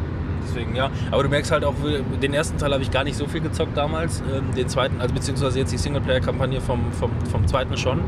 [0.47, 0.89] deswegen ja.
[1.11, 1.75] Aber du merkst halt auch,
[2.21, 4.21] den ersten Teil habe ich gar nicht so viel gezockt damals.
[4.21, 7.99] Ähm, Den zweiten, also beziehungsweise jetzt die Singleplayer-Kampagne vom, vom, vom zweiten schon.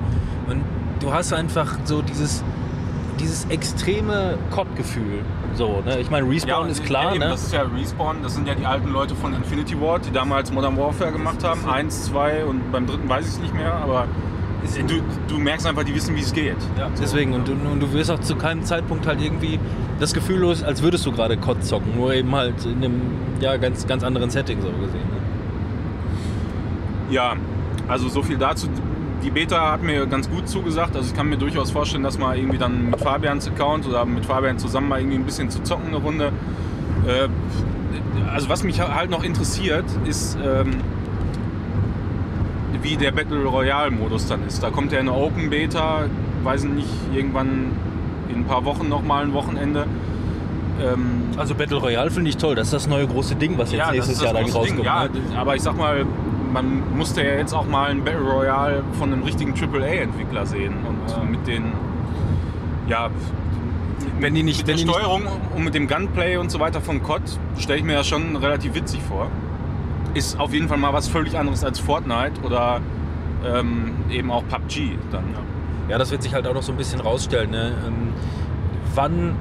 [0.47, 0.63] Und
[0.99, 2.43] du hast einfach so dieses,
[3.19, 5.19] dieses extreme COD-Gefühl.
[5.55, 5.99] So, ne?
[5.99, 7.29] Ich meine, Respawn und ist klar, ja, eben, ne?
[7.29, 10.51] Das ist ja Respawn, das sind ja die alten Leute von Infinity Ward, die damals
[10.51, 11.67] Modern Warfare gemacht haben.
[11.69, 14.07] Eins, zwei und beim dritten weiß ich es nicht mehr, aber
[14.88, 16.58] du, du merkst einfach, die wissen, wie es geht.
[16.78, 17.34] Ja, deswegen.
[17.34, 19.60] Und du, und du wirst auch zu keinem Zeitpunkt halt irgendwie
[19.99, 21.95] das Gefühl los, als würdest du gerade COD zocken.
[21.95, 23.02] Nur eben halt in einem
[23.39, 24.99] ja, ganz, ganz anderen Setting so gesehen.
[24.99, 25.17] Ne?
[27.10, 27.36] Ja,
[27.88, 28.67] also so viel dazu.
[29.23, 30.95] Die Beta hat mir ganz gut zugesagt.
[30.95, 34.26] Also ich kann mir durchaus vorstellen, dass mal irgendwie dann mit Fabians Account oder mit
[34.26, 36.32] Fabian zusammen mal irgendwie ein bisschen zu zocken eine Runde.
[37.08, 37.30] Äh,
[38.34, 40.78] also was mich halt noch interessiert, ist ähm,
[42.84, 44.62] wie der Battle Royale Modus dann ist.
[44.62, 46.06] Da kommt ja eine Open Beta,
[46.43, 47.72] weiß nicht, irgendwann
[48.30, 49.86] in ein paar Wochen noch mal ein Wochenende.
[50.82, 52.56] Ähm, Also Battle Royale finde ich toll.
[52.56, 54.69] Das ist das neue große Ding, was jetzt das nächstes Jahr dann rauskommt.
[54.80, 54.84] Ding.
[54.86, 55.10] Ja, ne?
[55.38, 56.06] aber ich sag mal,
[56.52, 60.74] man musste ja jetzt auch mal ein Battle Royale von einem richtigen AAA-Entwickler sehen.
[60.88, 61.24] Und Ja.
[61.24, 61.72] mit den,
[62.88, 63.10] ja,
[64.19, 65.24] Wenn die nicht, mit wenn der die nicht, Steuerung
[65.56, 67.22] und mit dem Gunplay und so weiter von COD
[67.58, 69.28] stelle ich mir ja schon relativ witzig vor.
[70.13, 72.82] Ist auf jeden Fall mal was völlig anderes als Fortnite oder
[73.45, 75.23] ähm, eben auch PUBG dann.
[75.89, 77.52] ja, das wird sich halt auch noch so ein bisschen rausstellen.
[77.52, 77.73] Ne?
[77.86, 78.13] Ähm,
[78.95, 79.36] wann,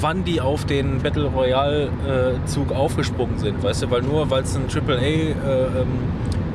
[0.00, 4.56] wann die auf den Battle Royale äh, aufgesprungen sind, weißt du, weil nur weil es
[4.56, 5.88] ein AAA äh, ähm,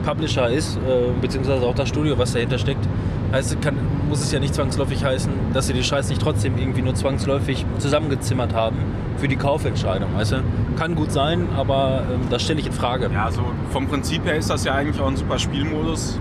[0.06, 2.88] Publisher ist, äh, beziehungsweise auch das Studio, was dahinter steckt,
[3.32, 3.76] heißt, kann,
[4.08, 7.66] muss es ja nicht zwangsläufig heißen, dass sie die Scheiß nicht trotzdem irgendwie nur zwangsläufig
[7.80, 8.78] zusammengezimmert haben
[9.18, 10.36] für die Kaufentscheidung, weißt du?
[10.78, 13.10] Kann gut sein, aber ähm, das stelle ich in Frage.
[13.14, 13.42] Ja, so
[13.72, 16.20] vom Prinzip her ist das ja eigentlich auch ein super Spielmodus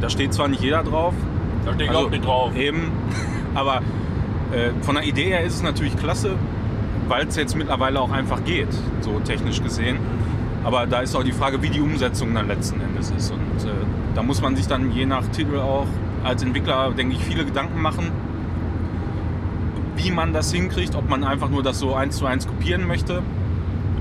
[0.00, 1.14] da steht zwar nicht jeder drauf.
[1.64, 2.54] Da stehe Also, drauf.
[2.56, 2.92] Eben.
[3.54, 3.76] Aber
[4.52, 6.36] äh, von der Idee her ist es natürlich klasse,
[7.08, 8.68] weil es jetzt mittlerweile auch einfach geht,
[9.00, 9.98] so technisch gesehen.
[10.64, 13.32] Aber da ist auch die Frage, wie die Umsetzung dann letzten Endes ist.
[13.32, 13.72] Und äh,
[14.14, 15.86] da muss man sich dann je nach Titel auch
[16.24, 18.10] als Entwickler, denke ich, viele Gedanken machen,
[19.96, 23.22] wie man das hinkriegt, ob man einfach nur das so eins zu eins kopieren möchte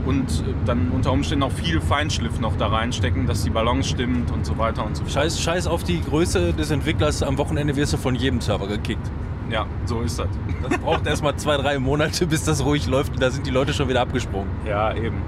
[0.05, 4.32] und äh, dann unter Umständen auch viel Feinschliff noch da reinstecken, dass die Balance stimmt
[4.32, 5.13] und so weiter und so fort.
[5.13, 7.21] Scheiß, scheiß auf die Größe des Entwicklers.
[7.23, 9.12] Am Wochenende wirst du von jedem Server gekickt.
[9.51, 10.27] Ja, so ist das.
[10.67, 13.13] Das braucht erstmal zwei, drei Monate, bis das ruhig läuft.
[13.13, 14.49] Und da sind die Leute schon wieder abgesprungen.
[14.65, 15.21] Ja, eben.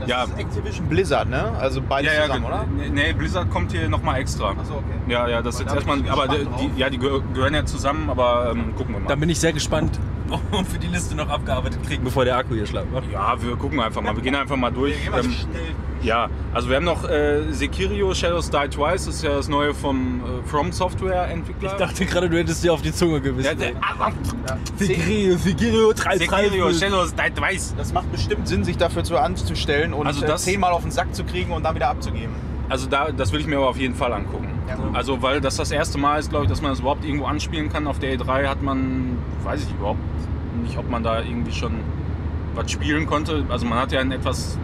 [0.00, 0.24] Das Ja.
[0.24, 1.52] ist Activision Blizzard, ne?
[1.60, 2.64] Also beides Ja, ja, zusammen, oder?
[2.92, 4.50] Nee, Blizzard kommt hier nochmal extra.
[4.50, 4.82] Achso, okay.
[5.12, 5.98] Ja, ja, das ist jetzt da erstmal.
[6.10, 9.08] Aber die, ja, die gehö- gehören ja zusammen, aber ähm, gucken wir mal.
[9.08, 9.98] Da bin ich sehr gespannt,
[10.50, 13.04] wir für die Liste noch abgearbeitet kriegen, bevor der Akku hier schlapp macht.
[13.12, 14.14] ja, wir gucken einfach mal.
[14.14, 14.94] Wir gehen einfach mal durch.
[14.94, 15.62] Wir gehen mal Ähm, schnell.
[16.02, 19.74] ja, also wir haben noch äh, Sekiro Shadows Die Twice, das ist ja das neue
[19.74, 21.72] vom äh, From Software Entwickler.
[21.72, 23.58] Ich dachte gerade, du hättest dir auf die Zunge ja, gewissen.
[23.58, 24.10] der, ah,
[24.76, 27.74] Sekiro, Sekiro, drei, Sekiro drei, Shadows Die Twice.
[27.76, 30.90] Das macht bestimmt Sinn, sich dafür zu anzustellen und Also äh, das- zehnmal auf den
[30.90, 32.34] Sack zu kriegen und dann wieder abzugeben.
[32.68, 34.46] Also da, das will ich mir aber auf jeden Fall angucken.
[34.68, 34.78] Ja.
[34.92, 37.68] Also weil das das erste Mal ist, glaube ich, dass man das überhaupt irgendwo anspielen
[37.68, 37.88] kann.
[37.88, 40.00] Auf der E3 hat man, weiß ich überhaupt
[40.62, 41.72] nicht, ob man da irgendwie schon
[42.54, 43.44] was spielen konnte.
[43.48, 44.58] Also man hat ja einen etwas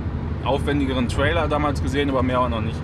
[0.45, 2.77] aufwendigeren Trailer damals gesehen, aber mehr auch noch nicht.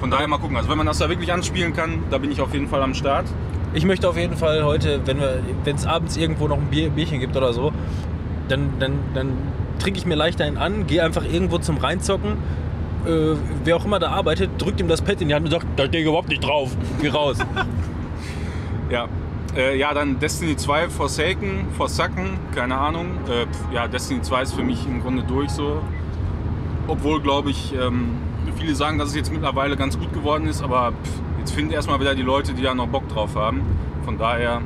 [0.00, 0.56] Von daher mal gucken.
[0.56, 2.94] Also wenn man das da wirklich anspielen kann, da bin ich auf jeden Fall am
[2.94, 3.26] Start.
[3.74, 7.36] Ich möchte auf jeden Fall heute, wenn es abends irgendwo noch ein Bier, Bierchen gibt
[7.36, 7.72] oder so,
[8.48, 9.32] dann, dann, dann
[9.78, 12.32] trinke ich mir leicht einen an, gehe einfach irgendwo zum Reinzocken.
[13.06, 15.66] Äh, wer auch immer da arbeitet, drückt ihm das Pad in die Hand und sagt,
[15.76, 16.76] da stehe ich überhaupt nicht drauf.
[17.00, 17.38] Geh raus.
[18.90, 19.06] Ja.
[19.58, 23.06] Äh, ja, dann Destiny 2 Forsaken, Forsaken, keine Ahnung.
[23.28, 25.82] Äh, ja, Destiny 2 ist für mich im Grunde durch so.
[26.86, 28.10] Obwohl, glaube ich, ähm,
[28.56, 31.98] viele sagen, dass es jetzt mittlerweile ganz gut geworden ist, aber pf, jetzt finden erstmal
[32.00, 33.62] wieder die Leute, die da noch Bock drauf haben.
[34.04, 34.60] Von daher,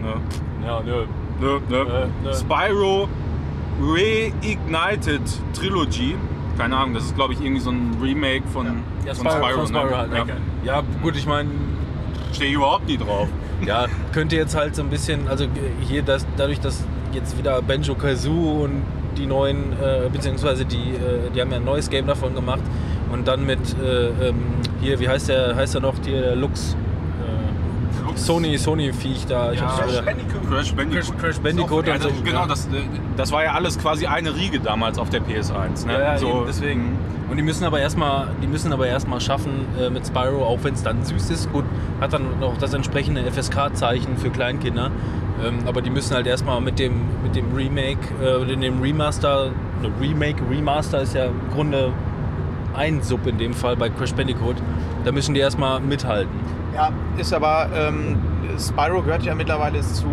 [0.00, 0.14] ne,
[0.64, 1.06] ja, nö.
[1.40, 1.76] ne, ne.
[1.76, 2.34] Äh, ne.
[2.34, 3.08] Spyro
[3.82, 5.22] Reignited
[5.54, 6.14] Trilogy.
[6.56, 9.66] Keine Ahnung, das ist, glaube ich, irgendwie so ein Remake von, Ja, von Spyro, von
[9.66, 9.96] Spyro ne?
[9.96, 10.12] halt.
[10.14, 10.24] ja.
[10.64, 10.82] Ja.
[11.02, 11.48] gut, ich meine,
[12.32, 13.28] Stehe ich überhaupt nie drauf.
[13.66, 15.46] Ja, könnte jetzt halt so ein bisschen, also
[15.80, 18.82] hier das, dadurch, dass jetzt wieder Benjo Kazoo und
[19.16, 22.62] die neuen, äh, beziehungsweise die, äh, die haben ja ein neues Game davon gemacht
[23.12, 24.36] und dann mit äh, ähm,
[24.80, 26.76] hier, wie heißt der, heißt er noch, der Lux,
[28.16, 29.52] Sony, Sony-Viech da.
[29.52, 31.08] Ich Ja, schon wieder- Crash Bandicoot.
[31.08, 32.08] Crash, Crash Bandicoot Ja, und so.
[32.08, 32.70] also, genau, das, äh,
[33.16, 35.86] das war ja alles quasi eine Riege damals auf der PS1.
[35.86, 35.92] Ne?
[35.94, 36.98] Ja, ja, so, eben, deswegen.
[37.30, 40.74] Und die müssen aber erstmal, die müssen aber erstmal schaffen äh, mit Spyro, auch wenn
[40.74, 41.52] es dann süß ist.
[41.52, 41.64] Gut,
[42.00, 44.90] hat dann noch das entsprechende FSK-Zeichen für Kleinkinder.
[45.44, 46.92] Ähm, aber die müssen halt erstmal mit dem,
[47.22, 51.92] mit dem Remake, äh, oder dem Remaster, ne, Remake, Remaster ist ja im Grunde
[52.74, 54.56] ein Sub in dem Fall bei Crash Bandicoot.
[55.04, 56.30] Da müssen die erstmal mithalten.
[56.74, 58.16] Ja, ist aber, ähm,
[58.58, 60.06] Spyro gehört ja mittlerweile zu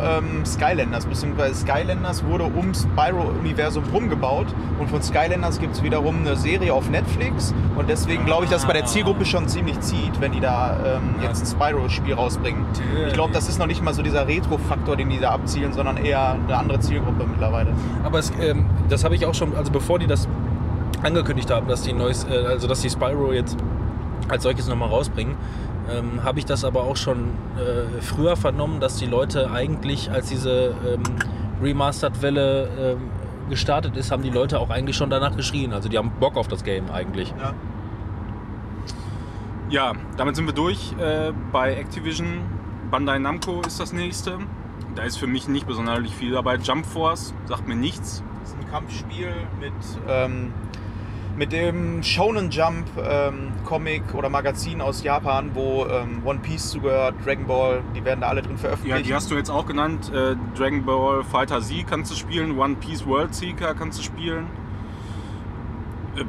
[0.00, 4.46] ähm, Skylanders, beziehungsweise Skylanders wurde um Spyro-Universum rumgebaut
[4.78, 8.62] und von Skylanders gibt es wiederum eine Serie auf Netflix und deswegen glaube ich, dass
[8.62, 12.64] es bei der Zielgruppe schon ziemlich zieht, wenn die da ähm, jetzt ein Spyro-Spiel rausbringen.
[13.06, 15.96] Ich glaube, das ist noch nicht mal so dieser Retro-Faktor, den die da abzielen, sondern
[15.96, 17.72] eher eine andere Zielgruppe mittlerweile.
[18.04, 20.28] Aber es, ähm, das habe ich auch schon, also bevor die das
[21.02, 23.56] angekündigt haben, dass die neues, äh, also dass die Spyro jetzt
[24.28, 25.36] als solches nochmal rausbringen,
[25.90, 30.28] ähm, habe ich das aber auch schon äh, früher vernommen, dass die Leute eigentlich, als
[30.28, 31.02] diese ähm,
[31.62, 33.10] Remastered-Welle ähm,
[33.48, 35.72] gestartet ist, haben die Leute auch eigentlich schon danach geschrien.
[35.72, 37.32] Also die haben Bock auf das Game eigentlich.
[37.38, 37.54] Ja.
[39.70, 40.92] Ja, damit sind wir durch.
[40.98, 42.40] Äh, bei Activision,
[42.90, 44.38] Bandai Namco ist das nächste.
[44.94, 46.56] Da ist für mich nicht besonders viel dabei.
[46.56, 48.22] Jump Force sagt mir nichts.
[48.40, 49.72] Das ist ein Kampfspiel mit,
[50.08, 50.54] ähm,
[51.38, 57.14] mit dem Shonen Jump ähm, Comic oder Magazin aus Japan, wo ähm, One Piece zugehört,
[57.24, 59.06] Dragon Ball, die werden da alle drin Ja, veröffentlicht.
[59.08, 60.10] die hast du jetzt auch genannt.
[60.12, 64.46] Äh, Dragon Ball Fighter Z kannst du spielen, One Piece World Seeker kannst du spielen.
[66.16, 66.24] Äh,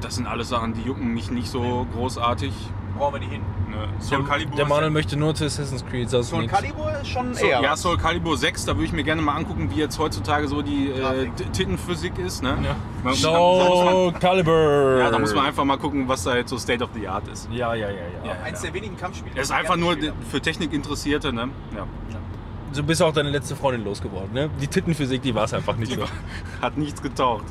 [0.00, 2.52] das sind alles Sachen, die jucken mich nicht so großartig.
[2.98, 3.40] Brauchen wir die hin.
[3.70, 3.88] Ne?
[4.00, 6.54] Soul Calibur Der ist Manuel ja- möchte nur zu Assassin's Creed, sonst Soul nichts.
[6.54, 7.60] Calibur ist schon So, eher.
[7.62, 7.80] ja, was.
[7.82, 10.90] Soul Calibur 6, da würde ich mir gerne mal angucken, wie jetzt heutzutage so die
[10.90, 11.36] äh, Grafik.
[11.36, 12.42] T- Tittenphysik ist.
[12.42, 12.50] Ne?
[12.50, 12.54] Ja.
[12.56, 12.66] Man-
[13.04, 14.96] da muss man- Soul Calibur!
[14.98, 17.26] Ja, da muss man einfach mal gucken, was da jetzt so State of the Art
[17.28, 17.48] ist.
[17.50, 18.32] Ja, ja, ja, ja.
[18.34, 18.42] Ja.
[18.44, 19.34] Eins der wenigen Kampfspiele.
[19.36, 21.48] Es ist die einfach gerne nur gespielt für Technikinteressierte, ne?
[21.74, 21.86] Ja.
[22.74, 24.48] So bist auch deine letzte Freundin losgeworden, ne?
[24.60, 26.02] Die Tittenphysik, die war es einfach nicht so.
[26.62, 27.44] Hat nichts getaucht.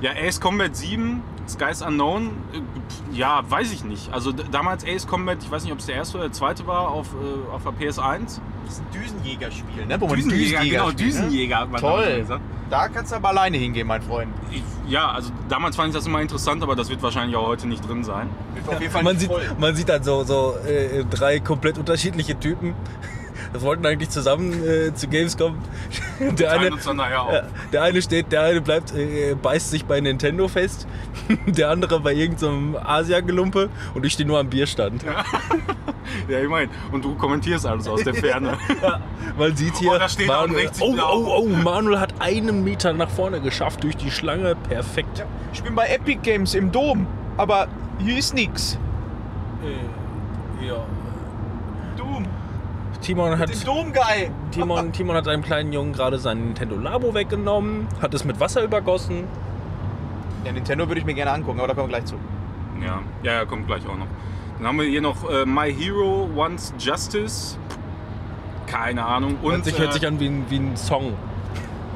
[0.00, 4.12] Ja, Ace Combat 7, Skies Unknown, äh, ja, weiß ich nicht.
[4.12, 6.88] Also damals Ace Combat, ich weiß nicht, ob es der erste oder der zweite war
[6.88, 8.40] auf, äh, auf der PS1.
[8.64, 10.00] Das ist ein Düsenjägerspiel, ne?
[10.00, 11.20] Wo Düsenjäger, Düsenjäger genau, spielt, ne?
[11.22, 12.40] Düsenjäger hat man Toll.
[12.70, 14.30] Da kannst du aber alleine hingehen, mein Freund.
[14.50, 17.66] Ich, ja, also damals fand ich das immer interessant, aber das wird wahrscheinlich auch heute
[17.66, 18.28] nicht drin sein.
[18.54, 19.56] Wird auf jeden Fall Man nicht sieht, voll.
[19.58, 22.74] man sieht dann so, so äh, drei komplett unterschiedliche Typen.
[23.52, 25.56] Wir wollten eigentlich zusammen äh, zu Gamescom.
[26.38, 30.88] Der eine, ja, der eine steht, der eine bleibt, äh, beißt sich bei Nintendo fest.
[31.46, 35.04] Der andere bei irgendeinem Asia-Gelumpe und ich stehe nur am Bierstand.
[36.28, 38.58] Ja, ich meine, und du kommentierst alles aus der Ferne.
[39.38, 40.28] Man sieht hier, Oh, da steht
[40.74, 44.56] sich oh, oh, oh, Manuel hat einen Meter nach vorne geschafft durch die Schlange.
[44.68, 45.24] Perfekt.
[45.52, 47.06] Ich bin bei Epic Games im Dom,
[47.36, 48.78] aber hier ist nix.
[49.62, 50.84] Äh, ja.
[53.08, 53.50] Timon hat.
[54.50, 58.62] Timon, Timon hat einem kleinen Jungen gerade sein Nintendo Labo weggenommen, hat es mit Wasser
[58.62, 59.24] übergossen.
[60.44, 62.16] Ja, Nintendo würde ich mir gerne angucken, aber da kommen wir gleich zu.
[62.84, 64.06] Ja, ja, ja, kommt gleich auch noch.
[64.58, 67.56] Dann haben wir hier noch äh, My Hero Wants Justice.
[68.66, 69.38] Keine Ahnung.
[69.40, 71.14] Und, Hört sich, hört äh, sich an wie ein, wie ein Song.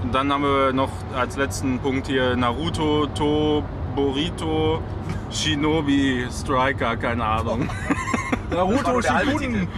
[0.03, 4.81] und dann haben wir noch als letzten Punkt hier Naruto, Toborito,
[5.31, 7.69] Shinobi, Striker, keine Ahnung.
[8.49, 9.69] War Naruto Shippuden.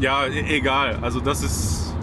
[0.00, 0.98] Ja, e- egal.
[1.02, 1.94] Also das ist.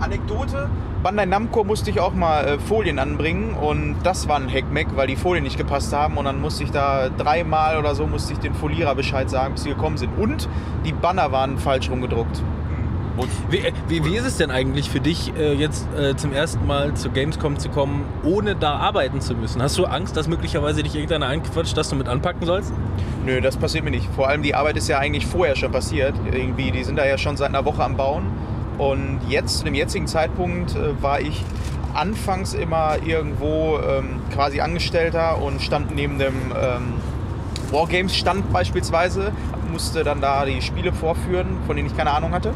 [0.00, 0.68] Anekdote.
[1.02, 5.06] Bandai Namco musste ich auch mal äh, Folien anbringen und das war ein Hackmeck, weil
[5.06, 8.38] die Folien nicht gepasst haben und dann musste ich da dreimal oder so musste ich
[8.38, 10.10] den Folierer Bescheid sagen, bis sie gekommen sind.
[10.18, 10.48] Und
[10.84, 12.42] die Banner waren falsch rumgedruckt.
[13.50, 16.66] Wie, äh, wie, wie ist es denn eigentlich für dich, äh, jetzt äh, zum ersten
[16.66, 19.62] Mal zu Gamescom zu kommen, ohne da arbeiten zu müssen?
[19.62, 22.72] Hast du Angst, dass möglicherweise dich irgendeiner einquatscht, dass du mit anpacken sollst?
[23.24, 24.08] Nö, das passiert mir nicht.
[24.14, 26.14] Vor allem die Arbeit ist ja eigentlich vorher schon passiert.
[26.32, 28.26] Irgendwie, die sind da ja schon seit einer Woche am Bauen.
[28.78, 31.44] Und jetzt, zu dem jetzigen Zeitpunkt, war ich
[31.94, 36.94] anfangs immer irgendwo ähm, quasi Angestellter und stand neben dem ähm,
[37.72, 39.32] Wargames-Stand beispielsweise.
[39.70, 42.52] Musste dann da die Spiele vorführen, von denen ich keine Ahnung hatte.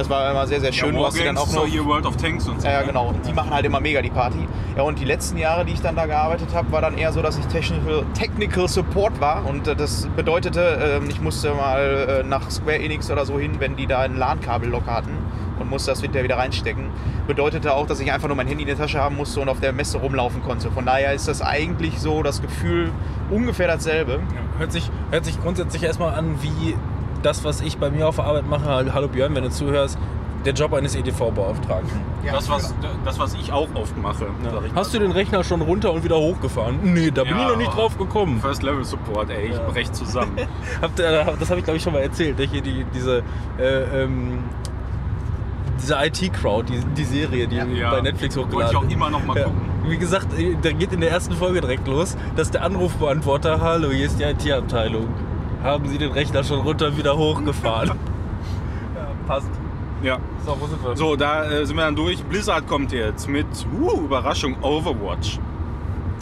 [0.00, 0.94] Das war immer sehr, sehr schön.
[0.94, 2.66] ja, du hast sie dann auch noch so hier World of Tanks und so.
[2.66, 2.86] ja, ja, ne?
[2.86, 3.08] genau.
[3.08, 4.48] Und die machen halt immer mega die Party.
[4.74, 7.20] Ja, und die letzten Jahre, die ich dann da gearbeitet habe, war dann eher so,
[7.20, 9.44] dass ich Technical, Technical Support war.
[9.44, 13.56] Und äh, das bedeutete, ähm, ich musste mal äh, nach Square Enix oder so hin,
[13.58, 15.18] wenn die da ein LAN-Kabel locker hatten
[15.58, 16.86] und musste das wieder wieder reinstecken.
[17.26, 19.60] Bedeutete auch, dass ich einfach nur mein Handy in der Tasche haben musste und auf
[19.60, 20.70] der Messe rumlaufen konnte.
[20.70, 22.90] Von daher ist das eigentlich so das Gefühl
[23.28, 24.20] ungefähr dasselbe.
[24.56, 26.74] Hört sich, hört sich grundsätzlich erstmal an wie
[27.22, 28.92] das, was ich bei mir auf der Arbeit mache.
[28.92, 29.98] Hallo Björn, wenn du zuhörst,
[30.44, 32.00] der Job eines EDV-Beauftragten.
[32.30, 34.26] Das, was, das, was ich auch oft mache.
[34.66, 36.78] ich Hast du den Rechner schon runter und wieder hochgefahren?
[36.82, 37.42] Nee, da bin Ja.
[37.42, 38.40] ich noch nicht drauf gekommen.
[38.40, 39.62] First Level Support, ey, ich Ja.
[39.68, 40.36] brech zusammen.
[40.82, 43.22] Habt ihr, das habe ich glaube ich schon mal erzählt, dass hier die, diese,
[43.58, 44.38] äh, ähm,
[45.78, 47.90] diese IT-Crowd, die, die Serie, die Ja.
[47.90, 49.44] bei Netflix Wollte hochgeladen ich auch immer noch mal Ja.
[49.44, 49.60] gucken.
[49.86, 53.90] Wie gesagt, äh, da geht in der ersten Folge direkt los, dass der Anrufbeantworter, hallo,
[53.90, 55.08] hier ist die IT-Abteilung.
[55.62, 57.88] Haben Sie den Rechner schon runter und wieder hochgefahren?
[58.94, 59.50] ja, passt.
[60.02, 60.18] Ja.
[60.46, 60.96] So, wo sind wir?
[60.96, 62.22] So, da äh, sind wir dann durch.
[62.24, 63.46] Blizzard kommt jetzt mit,
[63.78, 65.38] uh, Überraschung, Overwatch.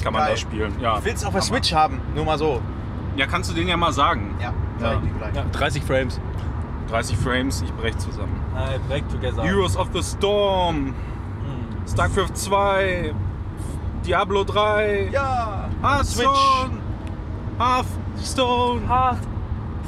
[0.02, 0.30] Kann man Geil.
[0.32, 0.72] da spielen.
[0.80, 0.98] Ja.
[0.98, 1.42] Ich will es auf der.
[1.42, 2.60] Switch haben, nur mal so.
[3.16, 4.34] Ja, kannst du den ja mal sagen.
[4.40, 4.52] Ja, Ja.
[4.80, 5.34] sag ich dir gleich.
[5.34, 6.20] Ja, 30 Frames.
[6.90, 8.34] 30 Frames, ich brech zusammen.
[8.56, 9.42] I break together.
[9.42, 11.86] Heroes of the Storm, Hm.
[11.86, 13.12] StarCraft 2,
[14.06, 16.78] Diablo 3, Ja, Hearthstone,
[18.18, 18.82] Hearthstone,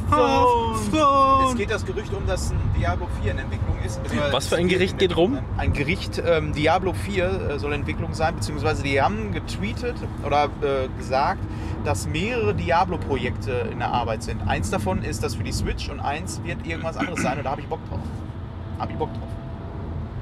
[0.07, 1.57] Es Hearthstone.
[1.57, 4.01] geht das Gerücht um, dass ein Diablo 4 in Entwicklung ist.
[4.31, 5.39] Was für ein es Gericht geht rum?
[5.57, 10.89] Ein Gericht, ähm, Diablo 4 äh, soll Entwicklung sein, beziehungsweise die haben getweetet oder äh,
[10.99, 11.41] gesagt,
[11.85, 14.47] dass mehrere Diablo-Projekte in der Arbeit sind.
[14.47, 17.51] Eins davon ist das für die Switch und eins wird irgendwas anderes sein und da
[17.53, 18.01] habe ich Bock drauf.
[18.79, 19.29] Habe ich Bock drauf.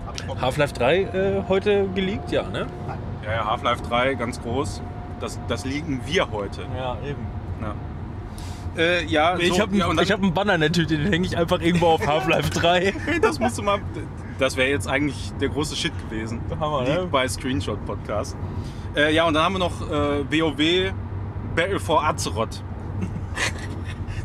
[0.06, 0.42] Hab ich Bock drauf.
[0.42, 2.66] Half-Life 3 äh, heute geleakt, ja, ne?
[3.24, 4.82] Ja, ja, Half-Life 3, ganz groß.
[5.20, 6.62] Das, das liegen wir heute.
[6.76, 7.26] Ja, eben.
[7.60, 7.74] Ja,
[8.78, 11.36] äh, ja Ich so, habe ja, hab einen Banner in der Tüte, den hänge ich
[11.36, 12.94] einfach irgendwo auf Half-Life 3.
[13.20, 13.80] Das musst du mal.
[14.38, 16.40] Das wäre jetzt eigentlich der große Shit gewesen.
[16.60, 17.08] Hammer, Liegt ne?
[17.10, 18.36] bei Screenshot Podcast.
[18.94, 20.92] Äh, ja, und dann haben wir noch äh, WoW
[21.56, 22.62] Battle for Azeroth.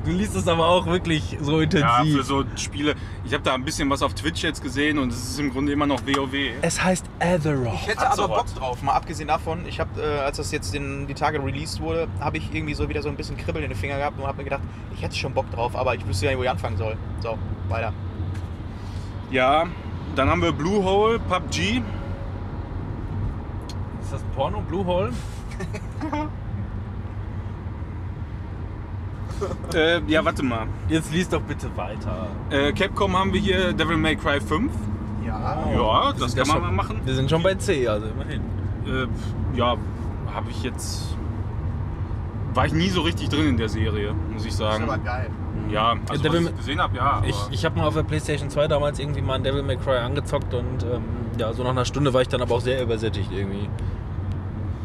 [0.06, 2.18] Du liest es aber auch wirklich so Ja, intensiv.
[2.18, 2.96] für so Spiele.
[3.24, 5.72] Ich habe da ein bisschen was auf Twitch jetzt gesehen und es ist im Grunde
[5.72, 6.34] immer noch WoW.
[6.62, 7.74] es heißt Azeroth.
[7.74, 8.28] Ich hätte aber.
[8.28, 9.66] Bock drauf, mal abgesehen davon.
[9.66, 12.90] Ich habe, äh, als das jetzt in die Tage released wurde, habe ich irgendwie so
[12.90, 15.16] wieder so ein bisschen Kribbeln in den Finger gehabt und habe mir gedacht, ich hätte
[15.16, 16.98] schon Bock drauf, aber ich wüsste ja nicht, wo ich anfangen soll.
[17.22, 17.38] So,
[17.70, 17.94] weiter.
[19.32, 19.68] Ja,
[20.18, 21.82] dann haben wir Bluehole, PUBG.
[24.02, 25.14] Ist das Porno Bluehole?
[29.74, 30.68] Äh, ja, warte mal.
[30.88, 32.28] Jetzt liest doch bitte weiter.
[32.52, 34.72] Äh, Capcom haben wir hier Devil May Cry 5.
[35.26, 35.58] Ja.
[35.74, 37.02] Ja, das kann man schon, mal machen.
[37.06, 38.42] Wir sind schon bei C, also immerhin.
[38.86, 39.08] Äh,
[39.58, 39.76] ja,
[40.34, 41.16] habe ich jetzt.
[42.54, 44.86] War ich nie so richtig drin in der Serie, muss ich sagen.
[45.04, 45.30] geil.
[45.70, 47.04] Ja, also Devil was May- ich gesehen habe, ja.
[47.04, 49.78] Aber Ich, ich habe mal auf der PlayStation 2 damals irgendwie mal ein Devil May
[49.78, 51.02] Cry angezockt und ähm,
[51.40, 53.70] ja, so nach einer Stunde war ich dann aber auch sehr übersättigt irgendwie.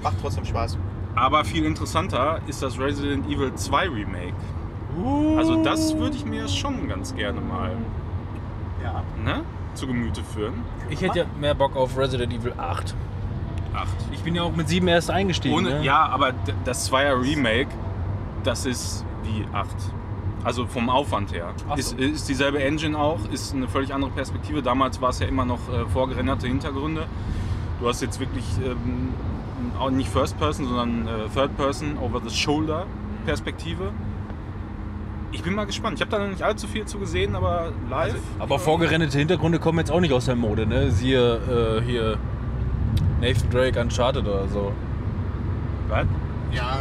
[0.03, 0.79] macht trotzdem Spaß.
[1.19, 4.35] Aber viel interessanter ist das Resident Evil 2 Remake.
[5.37, 7.73] Also das würde ich mir schon ganz gerne mal
[8.83, 9.03] Ja.
[9.25, 9.43] ne,
[9.75, 10.55] zu Gemüte führen.
[10.89, 12.95] Ich hätte ja mehr Bock auf Resident Evil 8.
[13.75, 13.89] Acht.
[14.13, 15.55] Ich bin ja auch mit 7 erst eingestiegen.
[15.55, 15.85] Ohne, ne?
[15.85, 16.33] Ja, aber
[16.65, 17.69] das Zweier Remake,
[18.45, 19.69] das ist wie 8.
[20.45, 21.53] Also vom Aufwand her.
[21.69, 21.75] So.
[21.75, 24.63] Ist, ist dieselbe Engine auch, ist eine völlig andere Perspektive.
[24.63, 27.07] Damals war es ja immer noch äh, vorgerenderte Hintergründe.
[27.81, 29.11] Du hast jetzt wirklich ähm,
[29.79, 32.87] auch nicht First Person, sondern äh, Third Person, Over the Shoulder
[33.27, 33.93] Perspektive.
[35.31, 35.97] Ich bin mal gespannt.
[35.97, 38.17] Ich habe da noch nicht allzu viel zu gesehen, aber live.
[38.39, 40.91] Aber vorgerendete Hintergründe kommen jetzt auch nicht aus der Mode, ne?
[40.91, 42.17] Siehe äh, hier
[43.21, 44.73] Nathan Drake Uncharted oder so.
[45.89, 46.07] Was?
[46.53, 46.79] Ja.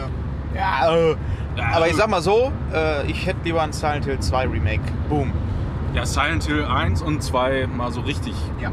[0.55, 1.15] Ja, äh,
[1.57, 4.81] Ja, aber ich sag mal so, äh, ich hätte lieber ein Silent Hill 2 Remake.
[5.09, 5.33] Boom.
[5.93, 8.71] Ja, Silent Hill 1 und 2 mal so richtig Ja.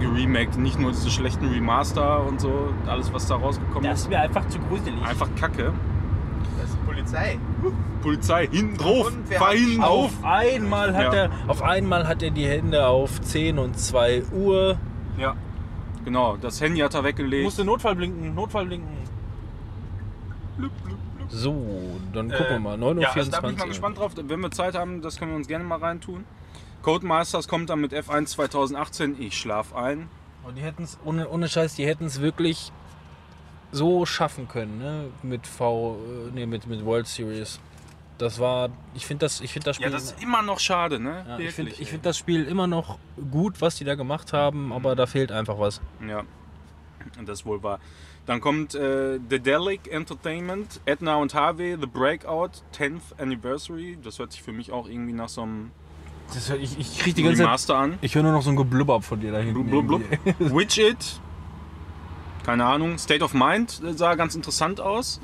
[0.00, 4.08] Geremaked, nicht nur diese schlechten Remaster und so, alles was da rausgekommen ist.
[4.08, 4.94] mir einfach zu gruselig.
[5.04, 5.72] Einfach Kacke.
[6.60, 7.38] Das ist Polizei.
[8.02, 10.06] Polizei, hinten drauf, fahr hinten auf.
[10.06, 11.24] Auf einmal hat Ja.
[11.24, 14.78] er auf einmal hat er die Hände auf 10 und 2 Uhr.
[15.18, 15.36] Ja,
[16.04, 17.44] genau, das Handy hat er weggelegt.
[17.44, 18.88] Musste Notfall blinken, Notfall blinken.
[20.56, 21.30] Blub, blub, blub.
[21.30, 21.54] So,
[22.12, 22.78] dann gucken wir mal.
[22.78, 23.32] 9 Uhr Ja, also 24.
[23.32, 24.12] da bin ich mal gespannt drauf.
[24.16, 26.24] Wenn wir Zeit haben, das können wir uns gerne mal reintun.
[26.82, 29.20] Codemasters kommt dann mit F1 2018.
[29.20, 30.08] Ich schlaf ein.
[30.44, 32.72] Und die hätten es, ohne, ohne Scheiß, die hätten es wirklich
[33.72, 35.08] so schaffen können, ne?
[35.22, 35.98] Mit V,
[36.34, 37.60] nee, mit, mit World Series.
[38.18, 39.86] Das war, ich finde das, ich finde das Spiel.
[39.86, 41.24] Ja, das ist immer noch schade, ne?
[41.26, 42.98] Ja, ich finde find das Spiel immer noch
[43.30, 45.80] gut, was die da gemacht haben, aber da fehlt einfach was.
[46.06, 46.24] Ja,
[47.24, 47.80] das wohl war.
[48.26, 53.98] Dann kommt äh, The Delic Entertainment, Edna und Harvey, The Breakout, 10th Anniversary.
[54.02, 55.70] Das hört sich für mich auch irgendwie nach so einem
[56.34, 57.98] Das, ich ich kriege die ganze Zeit, Remaster an.
[58.02, 59.64] ich höre nur noch so ein Geblubber von dir da hinten.
[59.66, 60.18] Blub, blub, blub.
[60.24, 60.54] irgendwie.
[60.56, 61.20] Widget,
[62.44, 62.98] keine Ahnung.
[62.98, 65.20] State of Mind sah ganz interessant aus.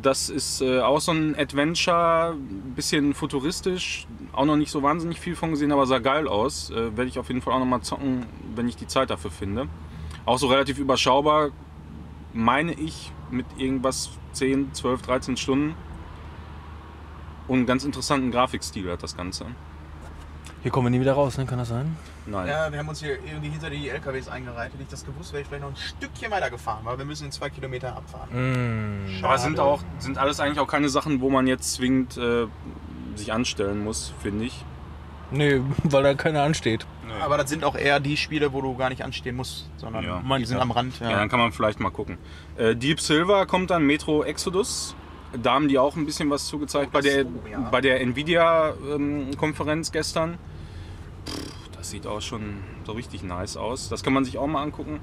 [0.00, 4.06] Das ist äh, auch so ein Adventure, ein bisschen futuristisch.
[4.32, 6.70] Auch noch nicht so wahnsinnig viel von gesehen, aber sah geil aus.
[6.70, 9.68] Äh, Werde ich auf jeden Fall auch nochmal zocken, wenn ich die Zeit dafür finde.
[10.26, 11.50] Auch so relativ überschaubar,
[12.32, 15.74] meine ich, mit irgendwas 10, 12, 13 Stunden.
[17.46, 19.46] Und einen ganz interessanten Grafikstil hat das Ganze.
[20.64, 21.44] Hier kommen wir nie wieder raus, ne?
[21.44, 21.94] Kann das sein?
[22.24, 22.48] Nein.
[22.48, 24.72] Ja, wir haben uns hier irgendwie hinter die LKWs eingereiht.
[24.72, 27.26] Hätte ich das gewusst, wäre ich vielleicht noch ein Stückchen weiter gefahren, weil wir müssen
[27.26, 28.30] in zwei Kilometer abfahren.
[29.10, 29.22] Mm.
[29.22, 32.46] Aber sind auch sind alles eigentlich auch keine Sachen, wo man jetzt zwingend äh,
[33.14, 34.64] sich anstellen muss, finde ich.
[35.30, 36.86] Nee, weil da keiner ansteht.
[37.20, 40.20] Aber das sind auch eher die Spiele, wo du gar nicht anstehen musst, sondern Ja.
[40.20, 40.46] die Manche.
[40.46, 40.98] sind am Rand.
[40.98, 41.10] Ja.
[41.10, 41.18] Ja.
[41.18, 42.16] dann kann man vielleicht mal gucken.
[42.56, 44.96] Äh, Deep Silver kommt dann, Metro Exodus.
[45.42, 47.58] Da haben die auch ein bisschen was zugezeigt Oh, bei, der, oh, ja.
[47.70, 50.38] bei der Nvidia-Konferenz gestern.
[51.76, 53.88] Das sieht auch schon so richtig nice aus.
[53.88, 55.00] Das kann man sich auch mal angucken.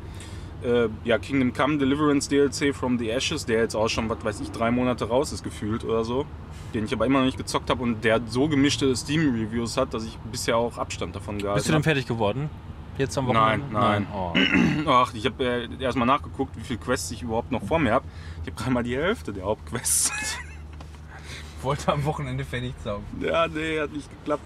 [0.63, 4.41] Äh, ja, Kingdom Come Deliverance DLC from the Ashes, der jetzt auch schon, was weiß
[4.41, 6.26] ich, drei Monate raus ist gefühlt oder so.
[6.74, 10.03] Den ich aber immer noch nicht gezockt habe und der so gemischte Steam-Reviews hat, dass
[10.05, 11.84] ich bisher auch Abstand davon gehalten Bist du denn habe.
[11.84, 12.49] fertig geworden?
[12.97, 13.74] Jetzt am Nein, Wochenende?
[13.74, 14.07] nein.
[14.13, 14.34] Oh.
[14.89, 18.05] Ach, ich habe äh, erstmal nachgeguckt, wie viele Quests ich überhaupt noch vor mir habe.
[18.43, 20.11] Ich habe gerade mal die Hälfte der Hauptquests.
[21.63, 23.05] Wollte am Wochenende fertig saugen.
[23.22, 24.43] ja, nee, hat nicht geklappt.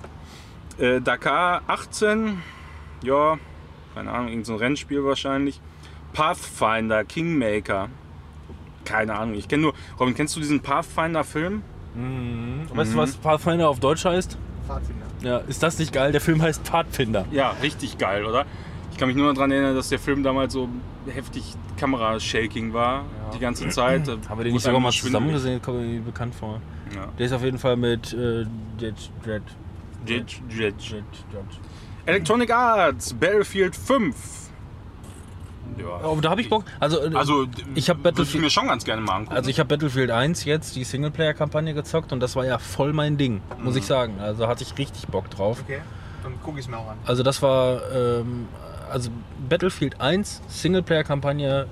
[0.78, 2.41] Äh, Dakar 18,
[3.03, 3.38] ja,
[3.93, 5.61] keine Ahnung, irgendein so ein Rennspiel wahrscheinlich.
[6.13, 7.89] Pathfinder, Kingmaker.
[8.84, 9.73] Keine Ahnung, ich kenne nur.
[9.99, 11.63] Robin, kennst du diesen Pathfinder-Film?
[11.95, 12.69] Mhm.
[12.73, 14.38] Weißt du, was Pathfinder auf Deutsch heißt?
[14.67, 15.05] Pfadfinder.
[15.21, 16.11] Ja, ist das nicht geil?
[16.11, 17.26] Der Film heißt Pfadfinder.
[17.32, 18.45] Ja, richtig geil, oder?
[18.91, 20.69] Ich kann mich nur daran erinnern, dass der Film damals so
[21.07, 23.03] heftig Kamera-Shaking war,
[23.34, 24.07] die ganze Zeit.
[24.30, 25.61] Haben wir den nicht sogar mal zusammen gesehen?
[25.61, 26.61] Kommt mir bekannt vor.
[26.95, 27.07] Ja.
[27.17, 28.45] Der ist auf jeden Fall mit äh,
[28.80, 28.95] Jet,
[29.26, 29.43] Jet,
[32.05, 34.15] Electronic Arts, Battlefield 5.
[35.79, 36.07] Ja.
[36.07, 36.63] Oh, da habe ich Bock.
[36.79, 39.35] Also, äh, Also, ich habe Battlefield, mir schon ganz gerne mal angucken.
[39.35, 43.17] also ich habe Battlefield 1 jetzt die Singleplayer-Kampagne gezockt und das war ja voll mein
[43.17, 43.79] Ding, muss Mhm.
[43.79, 44.19] ich sagen.
[44.21, 45.61] Also hatte ich richtig Bock drauf.
[45.63, 45.81] Okay,
[46.23, 46.97] dann gucke ich es mir auch an.
[47.05, 48.47] Also das war ähm,
[48.91, 49.09] also
[49.49, 51.65] Battlefield 1 Singleplayer-Kampagne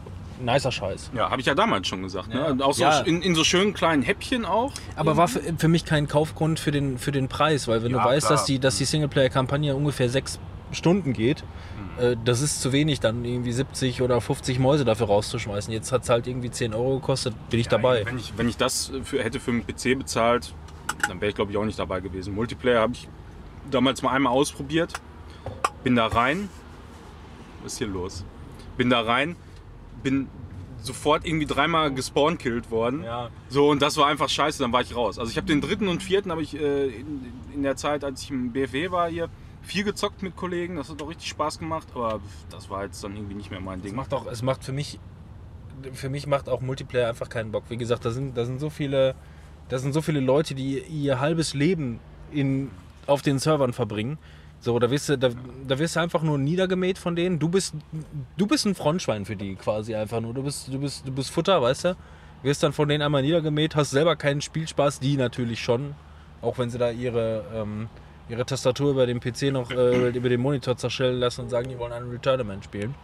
[0.44, 1.12] nicer Scheiß.
[1.16, 2.30] ja, habe ich ja damals schon gesagt.
[2.30, 2.56] Ne?
[2.60, 2.66] Ja.
[2.66, 3.00] Auch so Ja.
[3.02, 4.72] in, in so schönen kleinen Häppchen auch.
[4.96, 8.00] Aber war für, für mich kein Kaufgrund für den, für den Preis, weil wenn Ja,
[8.00, 8.38] du weißt, klar.
[8.38, 10.40] dass die, dass die Singleplayer-Kampagne ungefähr sechs
[10.72, 11.44] Stunden geht,
[11.98, 12.04] Mhm.
[12.04, 15.72] äh, das ist zu wenig, dann irgendwie 70 oder 50 Mäuse dafür rauszuschmeißen.
[15.74, 18.06] Jetzt hat es halt irgendwie 10 Euro gekostet, bin ich dabei.
[18.06, 20.54] Wenn ich, wenn ich das für, hätte für einen PC bezahlt,
[21.08, 22.34] dann wäre ich glaube ich auch nicht dabei gewesen.
[22.36, 23.08] Multiplayer habe ich
[23.72, 24.94] damals mal einmal ausprobiert.
[25.84, 26.50] Bin da rein.
[27.64, 28.24] Was ist hier los?
[28.78, 29.36] Bin da rein,
[30.04, 30.28] bin
[30.82, 33.04] sofort irgendwie dreimal gespawn-killt worden.
[33.04, 33.30] Ja.
[33.50, 35.18] So, und das war einfach scheiße, dann war ich raus.
[35.18, 38.22] Also ich habe den dritten und vierten habe ich äh, in, in der Zeit, als
[38.24, 39.30] ich im BFW war hier,
[39.62, 40.76] viel gezockt mit Kollegen.
[40.76, 43.80] Das hat auch richtig Spaß gemacht, aber das war jetzt dann irgendwie nicht mehr mein
[43.80, 43.96] Es Ding.
[43.96, 45.00] macht auch, es macht für mich
[45.92, 47.66] für mich macht auch Multiplayer einfach keinen Bock.
[47.70, 49.16] Wie gesagt, da sind, da sind so viele,
[49.70, 52.00] da sind so viele Leute, die ihr halbes Leben
[52.32, 52.72] in,
[53.06, 54.18] auf den Servern verbringen.
[54.64, 55.30] So, da wirst, du, da,
[55.68, 57.38] da wirst du einfach nur niedergemäht von denen.
[57.38, 57.76] Du bist,
[58.38, 60.34] du bist ein Frontschwein für die quasi einfach nur.
[60.34, 61.96] Du bist, du bist, du bist Futter, weißt du?
[62.44, 65.96] Wirst dann von denen einmal niedergemäht, hast selber keinen Spielspaß, die natürlich schon.
[66.42, 67.90] Auch wenn sie da ihre, ähm,
[68.30, 71.78] ihre Tastatur über den PC noch, äh, über den Monitor zerschellen lassen und sagen, die
[71.78, 72.96] wollen einen Returnament spielen.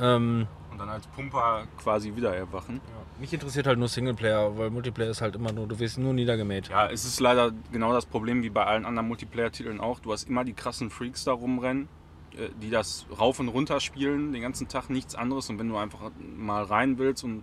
[0.00, 0.46] Ähm,
[0.76, 2.82] Und dann als Pumper quasi wieder erwachen.
[3.18, 6.68] mich interessiert halt nur Singleplayer, weil Multiplayer ist halt immer nur, du wirst nur niedergemäht.
[6.68, 10.00] Ja, es ist leider genau das Problem wie bei allen anderen Multiplayer-Titeln auch.
[10.00, 11.88] Du hast immer die krassen Freaks da rumrennen,
[12.36, 15.48] äh, die das rauf und runter spielen, den ganzen Tag nichts anderes.
[15.48, 17.42] Und wenn du einfach mal rein willst und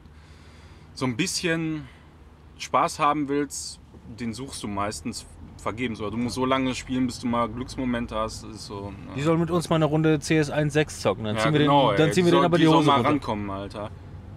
[0.94, 1.88] so ein bisschen
[2.60, 3.80] Spaß haben willst,
[4.20, 5.26] den suchst du meistens
[5.64, 6.00] vergebens.
[6.02, 8.44] Oder du musst so lange spielen, bis du mal Glücksmomente hast.
[8.46, 9.14] Ist so, ne?
[9.16, 11.24] Die sollen mit uns mal eine Runde CS 1.6 zocken.
[11.24, 12.14] Dann Ja, ziehen wir, genau, den, dann ey.
[12.14, 13.10] ziehen wir Die den soll- aber die, die soll Hose mal runter.
[13.10, 13.90] rankommen, Alter.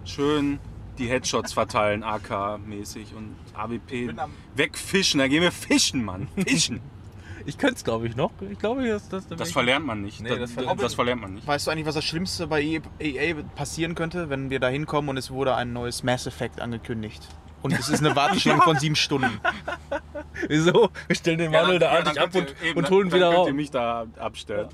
[0.05, 0.59] Schön
[0.97, 4.15] die Headshots verteilen, AK-mäßig und AWP.
[4.55, 6.27] Wegfischen, da gehen wir fischen, Mann.
[6.47, 6.79] Fischen.
[7.45, 8.31] Ich könnte es, glaube ich, noch.
[8.51, 10.19] Ich glaube, das, das, Das verlernt man nicht.
[10.19, 11.47] Nee, das, das das, verlernt verlernt man nicht.
[11.47, 15.07] Weißt du eigentlich, was das Schlimmste bei E- EA passieren könnte, wenn wir da hinkommen
[15.11, 17.25] und es wurde ein neues Mass Effect angekündigt?
[17.73, 19.39] Und es ist eine Warteschlange von sieben Stunden.
[20.47, 20.89] Wieso?
[21.07, 23.45] Wir stellen den Manuel da artig ab und, und holen wieder Dann raus.
[23.45, 24.69] könnt ihr mich da abstellen.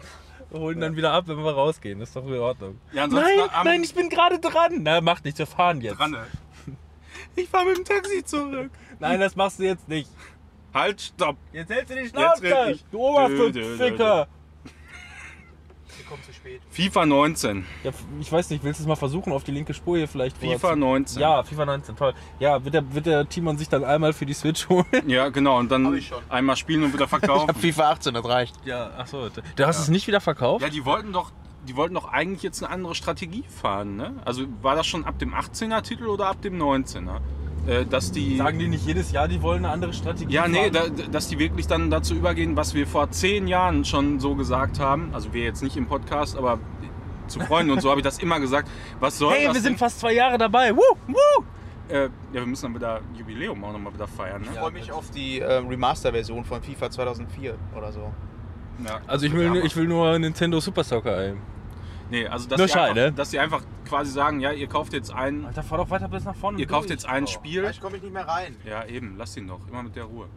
[0.51, 1.99] Holen dann wieder ab, wenn wir rausgehen.
[1.99, 2.79] Das ist doch in Ordnung.
[2.91, 4.83] Ja, nein, am- nein, ich bin gerade dran.
[4.83, 5.97] Na, mach nicht, wir fahren jetzt.
[5.97, 6.27] Dran, ne?
[7.35, 8.69] Ich fahr mit dem Taxi zurück.
[8.99, 10.09] Nein, das machst du jetzt nicht.
[10.71, 11.37] Halt, stopp.
[11.51, 12.79] Jetzt hältst du die Schnauze.
[12.91, 13.35] Du Oberst
[16.09, 16.61] Kommen zu spät.
[16.69, 17.65] FIFA 19.
[17.83, 20.37] Ja, ich weiß nicht, willst du es mal versuchen, auf die linke Spur hier vielleicht
[20.37, 21.21] FIFA vorher zu- 19.
[21.21, 22.13] Ja, FIFA 19, toll.
[22.39, 24.85] Ja, wird der, wird der Timon sich dann einmal für die Switch holen?
[25.07, 25.57] Ja, genau.
[25.59, 27.47] Und dann ich einmal spielen und wieder Ich verkaufen.
[27.47, 28.55] hab FIFA 18, das reicht.
[28.65, 29.29] Ja, achso.
[29.55, 30.63] Du hast es nicht wieder verkauft?
[30.63, 31.31] Ja, die wollten doch,
[31.67, 34.13] die wollten doch eigentlich jetzt eine andere Strategie fahren, ne?
[34.25, 37.19] Also war das schon ab dem 18er Titel oder ab dem 19er?
[37.65, 38.37] Äh, dass die.
[38.37, 41.39] Sagen die nicht jedes Jahr, die wollen eine andere Strategie ja, nee, da, dass die
[41.39, 45.11] wirklich dann dazu übergehen, was wir vor zehn Jahren schon so gesagt haben.
[45.13, 46.59] Also wir jetzt nicht im Podcast, aber
[47.27, 48.69] zu Freunden und so habe ich das immer gesagt.
[48.99, 49.77] Was soll Hey, das wir sind denn?
[49.79, 50.75] fast zwei Jahre dabei.
[50.75, 51.43] Woo, woo.
[51.89, 54.47] Äh, ja, wir müssen dann wieder Jubiläum auch nochmal wieder feiern, ne?
[54.51, 58.11] Ich freue mich auf die äh, Remaster-Version von FIFA 2004 oder so.
[58.85, 58.99] Ja.
[59.07, 61.33] Also ich will, ich will nur Nintendo Super Soccer, ey.
[62.13, 63.11] Nee, also dass, Nur die Schein, einfach, ne?
[63.11, 66.23] dass die einfach quasi sagen, ja, ihr kauft jetzt ein, Alter, fahr doch weiter bis
[66.25, 66.59] nach vorne.
[66.59, 67.27] ihr kauft jetzt ein Oh.
[67.27, 67.61] Spiel.
[67.61, 68.55] Vielleicht komme ich nicht mehr rein.
[68.65, 70.27] Ja, eben, lass ihn doch, immer mit der Ruhe.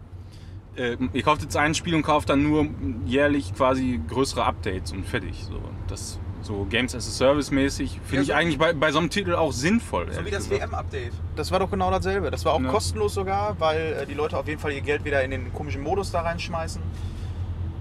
[0.76, 2.66] Äh, ihr kauft jetzt ein Spiel und kauft dann nur
[3.04, 5.44] jährlich quasi größere Updates und fertig.
[5.44, 8.90] So, das so Games as a Service mäßig finde Ja, ich so- eigentlich bei, bei
[8.92, 10.06] so einem Titel auch sinnvoll.
[10.06, 10.70] So wie ehrlich das gesagt.
[10.72, 11.12] WM-Update.
[11.34, 12.30] Das war doch genau dasselbe.
[12.30, 12.70] Das war auch Ja.
[12.70, 15.82] kostenlos sogar, weil äh, die Leute auf jeden Fall ihr Geld wieder in den komischen
[15.82, 16.80] Modus da reinschmeißen.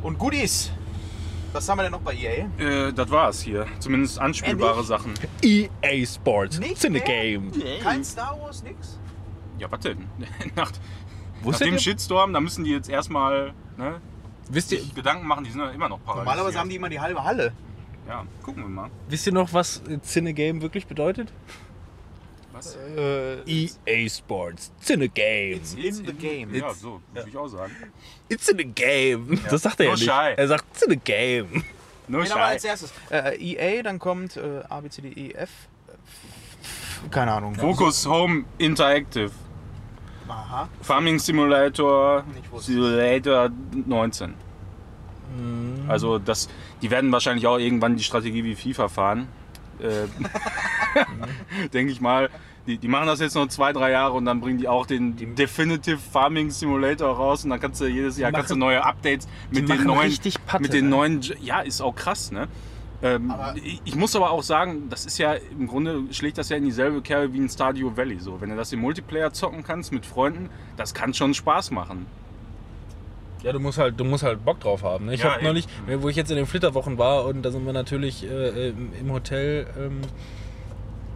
[0.03, 0.71] Und Goodies.
[1.55, 2.49] Was haben wir denn noch bei EA?
[2.57, 3.65] Äh, das war's hier.
[3.79, 4.87] Zumindest anspielbare Ehrlich?
[4.87, 5.13] Sachen.
[5.41, 6.59] EA Sports.
[6.59, 7.49] Nicht It's in the game.
[7.81, 8.99] Kein Star Wars, nix?
[9.57, 10.05] Ja, was denn?
[10.19, 10.27] Nach,
[10.57, 10.71] nach
[11.43, 14.01] Wusstet dem Shitstorm, da müssen die jetzt erstmal ne,
[14.49, 16.25] wisst, ihr, Gedanken machen, die sind ja immer noch parallel.
[16.25, 17.53] Normalerweise haben die immer die halbe Halle.
[18.05, 18.89] Ja, gucken wir mal.
[19.07, 21.31] wisst ihr noch, was Cine Game wirklich bedeutet?
[22.55, 22.77] Was?
[22.97, 24.71] Äh, EA Sports.
[24.79, 25.57] It's in the game.
[25.57, 26.55] It's in the game.
[26.55, 27.73] Ja, so, würde ich auch sagen.
[28.29, 29.39] It's in the game.
[29.49, 30.05] Das sagt er ja Nur nicht.
[30.05, 30.33] Schei.
[30.33, 31.63] Er sagt, it's in the game.
[32.07, 32.93] Wir als erstes?
[33.09, 35.49] Äh, EA, dann kommt äh, A, B, C, D, E, F.
[37.11, 37.55] Keine Ahnung.
[37.55, 39.31] Focus Home Interactive.
[40.27, 40.69] Aha.
[40.81, 42.23] Farming Simulator.
[42.57, 43.49] Simulator
[43.85, 44.33] 19.
[45.37, 45.89] Mhm.
[45.89, 46.47] Also das,
[46.81, 49.27] die werden wahrscheinlich auch irgendwann die Strategie wie FIFA fahren.
[49.79, 52.29] Äh, Denke ich mal.
[52.67, 55.35] Die, die machen das jetzt noch zwei, drei Jahre und dann bringen die auch den
[55.35, 59.27] Definitive Farming Simulator raus und dann kannst du jedes Jahr machen- kannst du neue Updates
[59.51, 60.11] mit die den neuen
[60.47, 60.89] Patte, mit den ne?
[60.89, 62.47] neuen ja ist auch krass ne
[63.03, 63.31] ähm,
[63.63, 66.63] ich, ich muss aber auch sagen das ist ja im Grunde schlägt das ja in
[66.65, 70.03] dieselbe Kerbe wie ein Stardew Valley so wenn du das im Multiplayer zocken kannst mit
[70.07, 72.07] Freunden das kann schon Spaß machen
[73.45, 75.05] Ja, du musst halt, du musst halt Bock drauf haben.
[75.05, 75.13] Ne?
[75.13, 75.67] Ich Ja, habe neulich,
[75.99, 79.11] wo ich jetzt in den Flitterwochen war und da sind wir natürlich äh, im, im
[79.13, 80.01] Hotel ähm,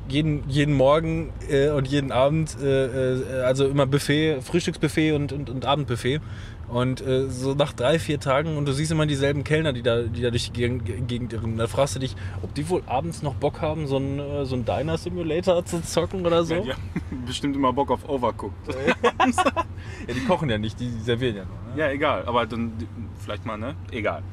[0.08, 5.50] jeden, jeden Morgen äh, und jeden Abend, äh, äh, also immer Buffet, Frühstücksbuffet und, und,
[5.50, 6.22] und Abendbuffet.
[6.70, 10.04] Und äh, so nach drei, vier Tagen und du siehst immer dieselben Kellner, die da,
[10.04, 11.58] die da durch die Gegend, Gegend irren.
[11.58, 14.54] Da fragst du dich, ob die wohl abends noch Bock haben, so einen, äh, so
[14.54, 16.54] einen Diner-Simulator zu zocken oder so.
[16.54, 21.38] ja, die haben bestimmt immer Bock auf Overcooked Ja, die kochen ja nicht, die servieren
[21.38, 21.76] ja nur.
[21.76, 21.82] Ne?
[21.82, 22.74] ja egal aber dann
[23.20, 24.24] vielleicht mal ne egal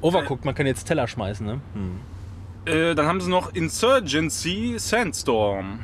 [0.00, 1.60] Overcooked, man kann jetzt Teller schmeißen, ne?
[1.74, 2.00] Hm.
[2.72, 5.80] äh, dann haben sie noch Insurgency Sandstorm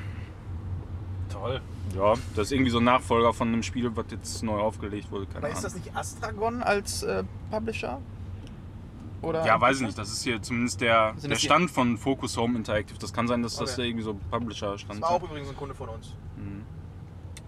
[1.28, 1.61] Toll.
[1.95, 5.26] Ja das ist irgendwie so ein Nachfolger von einem Spiel was jetzt neu aufgelegt wurde
[5.26, 8.01] keine Aber ist Ahnung das nicht Astragon als äh, Publisher?
[9.22, 9.99] Oder Ja, weiß ich nicht.
[9.99, 12.99] Das ist hier zumindest der, der das Stand von Focus Home Interactive.
[12.99, 13.80] Das kann sein, dass das Okay.
[13.80, 16.14] da irgendwie so Das Publisher-Stand war auch übrigens ein Kunde von uns.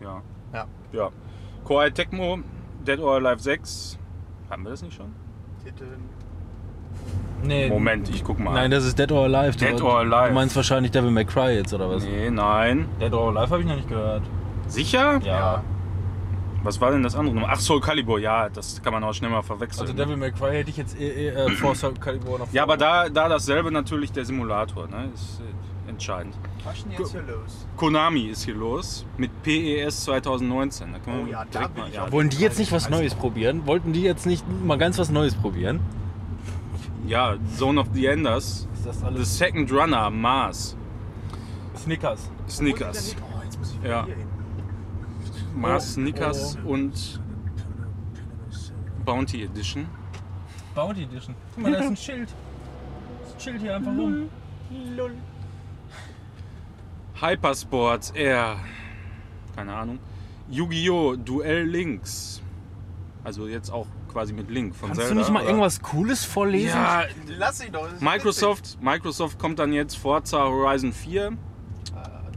[0.01, 0.22] Ja.
[0.55, 0.66] Ja.
[0.92, 1.11] Ja.
[1.64, 2.38] Koei Tecmo,
[2.86, 3.99] Dead or Alive 6.
[4.49, 5.12] Haben wir das nicht schon?
[5.64, 5.84] Titel.
[7.42, 8.54] Nee, Moment, ich guck mal.
[8.54, 9.57] Nein, das ist Dead or Alive.
[9.57, 10.28] Dead du, or Alive.
[10.28, 12.02] Du meinst wahrscheinlich Devil May Cry jetzt oder was?
[12.04, 12.86] Nee, nein.
[13.00, 14.22] Dead or Alive habe ich noch nicht gehört.
[14.66, 15.20] Sicher?
[15.22, 15.62] Ja.
[16.62, 17.46] Was war denn das andere?
[17.46, 19.82] Ach, Soul Calibur, ja, das kann man auch schnell mal verwechseln.
[19.82, 22.64] Also Devil May Cry hätte ich jetzt eh, eh, äh, vor Soul Calibur noch ja,
[22.64, 25.11] aber da, da dasselbe natürlich der Simulator, ne?
[25.14, 26.34] Ist äh, entscheidend.
[26.64, 27.66] Was ist denn jetzt hier los?
[27.76, 30.92] Konami ist hier los mit PES 2019.
[30.92, 32.90] Da können wir Oh ja, da bin mal, ich ja, Wollen die jetzt nicht was
[32.90, 33.64] Neues probieren?
[33.66, 35.78] Wollten die jetzt nicht mal ganz was Neues probieren?
[37.07, 40.76] Ja, Zone of the Enders, Ist das The alles Second Runner, Mars,
[41.76, 42.30] Snickers?
[42.48, 43.16] Snickers.
[43.20, 44.04] Oh, jetzt muss ich wieder Ja.
[44.07, 44.26] hier hin.
[45.54, 47.20] Mars, Oh, Snickers und
[49.04, 49.86] Bounty Edition.
[50.74, 51.34] Bounty Edition.
[51.54, 52.28] Guck mal, da ist ein Schild.
[53.24, 54.28] Das chillt hier einfach rum.
[54.96, 55.12] Lol.
[57.20, 58.57] Hypersports Air.
[59.54, 59.98] Keine Ahnung.
[60.50, 61.16] Yu-Gi-Oh!
[61.16, 62.42] Duell Links.
[63.24, 63.86] Also jetzt auch
[64.17, 65.14] quasi mit Link von Kannst Zelda.
[65.14, 66.69] du nicht mal aber- irgendwas Cooles vorlesen?
[66.79, 67.03] Ja,
[67.37, 67.87] Lass ihn doch.
[67.91, 71.37] das Microsoft, Microsoft kommt dann jetzt Forza Horizon 4.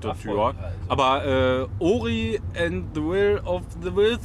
[0.01, 0.47] Dafür.
[0.47, 0.59] Also.
[0.89, 4.21] Aber äh, Ori and the Will of the Wisp.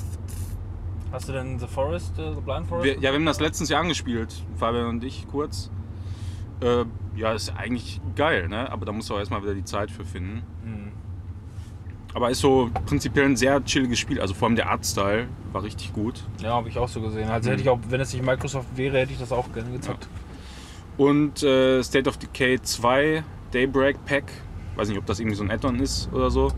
[1.12, 2.84] Hast du denn The Forest, äh, The Blind Forest?
[2.84, 5.70] Wir, ja, wir haben das letztens Jahr angespielt, Fabian und ich kurz.
[6.60, 6.84] Äh,
[7.16, 8.70] ja, ist eigentlich geil, ne?
[8.70, 10.42] Aber da musst du auch erstmal wieder die Zeit für finden.
[10.64, 10.92] Hm.
[12.14, 14.20] Aber ist so prinzipiell ein sehr chilliges Spiel.
[14.20, 16.22] Also vor allem der Artstyle war richtig gut.
[16.40, 17.28] Ja, habe ich auch so gesehen.
[17.28, 20.08] Also hätte ich auch, wenn es nicht Microsoft wäre, hätte ich das auch gerne gezockt.
[20.96, 24.24] Und äh, State of Decay 2 Daybreak Pack.
[24.76, 26.52] Weiß nicht, ob das irgendwie so ein Add-on ist oder so.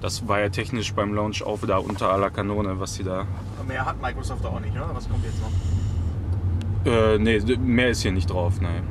[0.00, 3.26] Das war ja technisch beim Launch auch wieder unter aller Kanone, was sie da.
[3.66, 4.88] Mehr hat Microsoft auch nicht, oder?
[4.94, 6.92] Was kommt jetzt noch?
[6.92, 8.82] Äh, nee, mehr ist hier nicht drauf, ne.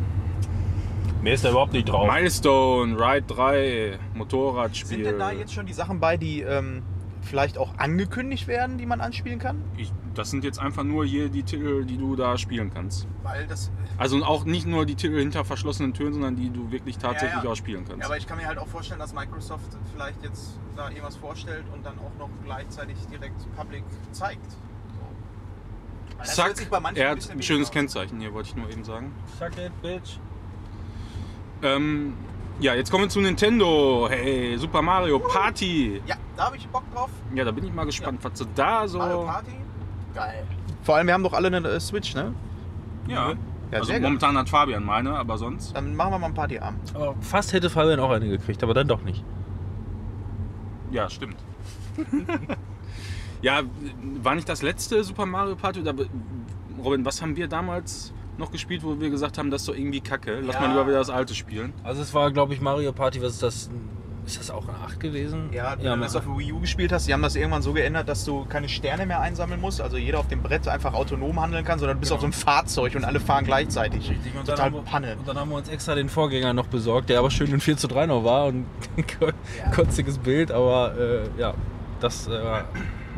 [1.27, 2.09] Mehr ist da überhaupt nicht drauf.
[2.09, 4.87] Milestone, Ride 3, Motorradspiel.
[4.87, 6.83] Sind denn da jetzt schon die Sachen bei, die ähm,
[7.19, 9.61] vielleicht auch angekündigt werden, die man anspielen kann?
[9.75, 13.09] Ich, das sind jetzt einfach nur hier die Titel, die du da spielen kannst.
[13.23, 13.71] Weil das.
[13.97, 17.43] Also auch nicht nur die Titel hinter verschlossenen Türen, sondern die du wirklich tatsächlich Ja,
[17.43, 17.51] ja.
[17.51, 17.99] auch spielen kannst.
[17.99, 21.65] Ja, aber ich kann mir halt auch vorstellen, dass Microsoft vielleicht jetzt da irgendwas vorstellt
[21.73, 24.49] und dann auch noch gleichzeitig direkt Public zeigt.
[24.49, 26.23] So.
[26.23, 26.55] Zack,
[26.95, 27.73] er hat ein schönes aus.
[27.73, 29.11] Kennzeichen hier, wollte ich nur eben sagen.
[29.37, 30.19] Suck it, bitch.
[31.61, 32.13] Ähm,
[32.59, 34.07] ja, jetzt kommen wir zu Nintendo.
[34.09, 36.01] Hey, Super Mario Party.
[36.05, 37.09] Ja, da habe ich Bock drauf.
[37.35, 38.97] Ja, da bin ich mal gespannt, was sie da so.
[38.97, 39.51] Mario Party.
[40.15, 40.43] Geil.
[40.83, 42.33] Vor allem, wir haben doch alle eine äh, Switch, ne?
[43.07, 43.33] Ja.
[43.71, 44.09] Ja, also sehr geil.
[44.09, 45.75] momentan hat Fabian meine, aber sonst.
[45.75, 46.95] Dann machen wir mal einen Partyabend.
[46.95, 49.23] Aber fast hätte Fabian auch eine gekriegt, aber dann doch nicht.
[50.89, 51.35] Ja, stimmt.
[53.41, 53.61] ja,
[54.21, 55.81] war nicht das letzte Super Mario Party?
[55.81, 55.93] Oder,
[56.81, 60.01] Robin, was haben wir damals noch gespielt, wo wir gesagt haben, das ist doch irgendwie
[60.01, 60.39] kacke?
[60.41, 60.61] Lass Ja.
[60.61, 61.73] mal lieber wieder das alte spielen.
[61.83, 63.69] Also es war, glaube ich, Mario Party, was ist das?
[64.25, 65.49] Ist das auch eine 8 gewesen?
[65.53, 67.71] Ja, wenn ja du das auf Wii U gespielt hast, die haben das irgendwann so
[67.71, 71.39] geändert, dass du keine Sterne mehr einsammeln musst, also jeder auf dem Brett einfach autonom
[71.41, 72.15] handeln kann, sondern du bist Genau.
[72.17, 74.09] auf so einem Fahrzeug und alle fahren gleichzeitig.
[74.09, 75.15] Richtig, und dann, Total haben wir, Panne.
[75.17, 77.77] und dann haben wir uns extra den Vorgänger noch besorgt, der aber schön in 4
[77.77, 78.65] zu 3 noch war und
[78.97, 81.53] ein kotziges Bild, aber äh, ja,
[82.01, 82.65] das äh, war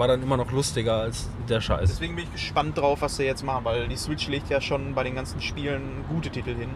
[0.07, 1.89] dann immer noch lustiger als der Scheiß.
[1.89, 4.93] Deswegen bin ich gespannt drauf, was sie jetzt machen, weil die Switch legt ja schon
[4.93, 6.69] bei den ganzen Spielen gute Titel hin.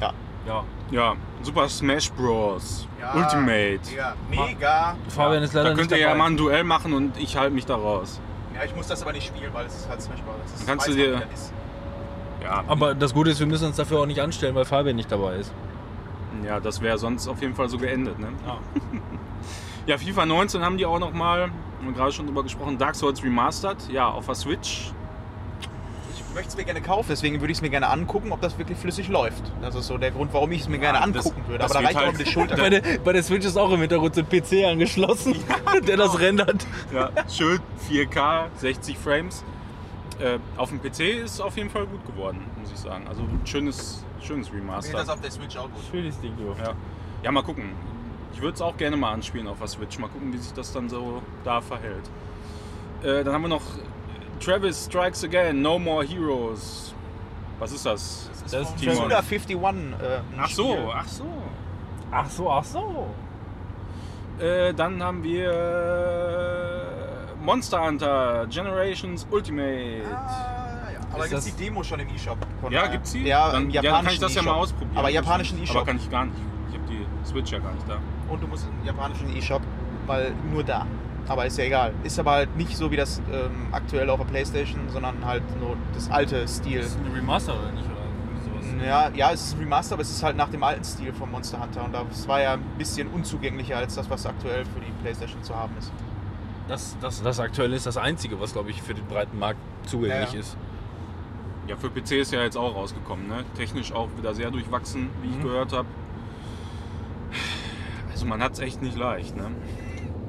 [0.00, 0.12] Ja.
[0.46, 0.64] Ja.
[0.90, 2.86] Ja, Super Smash Bros.
[3.14, 3.80] Ultimate.
[3.96, 4.96] Ja, mega.
[5.08, 7.66] Fabian ist leider Da könnt ihr ja mal ein Duell machen und ich halte mich
[7.66, 8.20] da raus.
[8.54, 10.36] Ja, ich muss das aber nicht spielen, weil es ist halt Smash Bros.
[10.42, 11.22] Das ist, Kannst du dir-.
[12.42, 15.10] Ja, Aber das Gute ist, wir müssen uns dafür auch nicht anstellen, weil Fabian nicht
[15.10, 15.52] dabei ist.
[16.44, 18.18] ja das wäre sonst auf jeden Fall so geendet.
[18.20, 18.28] Ne?
[18.46, 18.58] Ja.
[19.86, 21.52] Ja, FIFA 19 haben die auch nochmal, haben
[21.86, 24.90] wir gerade schon drüber gesprochen, Dark Souls Remastered, ja, auf der Switch.
[26.14, 28.58] Ich möchte es mir gerne kaufen, deswegen würde ich es mir gerne angucken, ob das
[28.58, 29.42] wirklich flüssig läuft.
[29.62, 31.58] Das ist so der Grund, warum ich es mir gerne das- angucken würde.
[31.60, 32.56] das Aber da reicht auch halt- um die Schulter.
[32.58, 35.34] Bei der, bei der Switch ist auch im Hintergrund so ein PC angeschlossen,
[35.86, 36.66] der das rendert.
[36.92, 39.44] Ja, schön 4K, 60 Frames.
[40.18, 43.06] Äh, auf dem PC ist auf jeden Fall gut geworden, muss ich sagen.
[43.08, 44.96] Also ein schönes, schönes Remaster.
[44.98, 45.82] das auf der Switch auch gut.
[45.90, 46.54] Schönes Ding, du.
[46.62, 46.72] Ja.
[47.22, 47.70] ja, mal gucken.
[48.36, 49.98] Ich würde es auch gerne mal anspielen auf der Switch.
[49.98, 52.04] Mal gucken, wie sich das dann so da verhält.
[53.02, 53.62] Äh, dann haben wir noch
[54.40, 56.94] Travis Strikes Again, No More Heroes.
[57.58, 58.28] Was ist das?
[58.30, 58.96] Das ist Das ist Timon.
[58.96, 59.56] Suda 51.
[59.56, 60.90] Äh, ein Ach so, Spiel.
[60.94, 61.24] ach so.
[62.12, 63.06] Ach so, ach so.
[64.38, 70.02] Äh, dann haben wir äh, Monster Hunter Generations Ultimate.
[70.14, 70.98] Ah, ja.
[71.14, 72.36] Aber Ist gibt es die Demo schon im E-Shop?
[72.60, 73.22] Von, Ja, äh, gibt's die?
[73.24, 74.98] Ja, dann, im ja, dann kann ich das ja mal ausprobieren.
[74.98, 75.86] Aber japanischen Aber E-Shop.
[75.86, 76.36] kann ich gar nicht.
[76.70, 77.96] Ich habe die Switch ja gar nicht da.
[78.28, 79.62] Und du musst im japanischen E-Shop,
[80.06, 80.86] weil nur da.
[81.28, 81.92] Aber ist ja egal.
[82.04, 85.76] Ist aber halt nicht so wie das ähm, aktuell auf der Playstation, sondern halt nur
[85.92, 86.78] das alte Stil.
[86.78, 87.84] Das ist ein Remaster oder nicht?
[87.84, 88.86] Oder sowas?
[88.86, 91.30] Ja, ja, es ist ein Remaster, aber es ist halt nach dem alten Stil von
[91.30, 91.84] Monster Hunter.
[91.84, 95.54] Und das war ja ein bisschen unzugänglicher als das, was aktuell für die Playstation zu
[95.56, 95.92] haben ist.
[96.68, 100.28] Das, das, das aktuell ist das Einzige, was, glaube ich, für den breiten Markt zugänglich
[100.30, 100.40] Ja, ja.
[100.40, 100.56] ist.
[101.68, 103.44] Ja, für PC ist ja jetzt auch rausgekommen, ne?
[103.56, 105.42] Technisch auch wieder sehr durchwachsen, wie ich Mhm.
[105.42, 105.88] gehört habe.
[108.26, 109.44] Also man hat es echt nicht leicht, ne?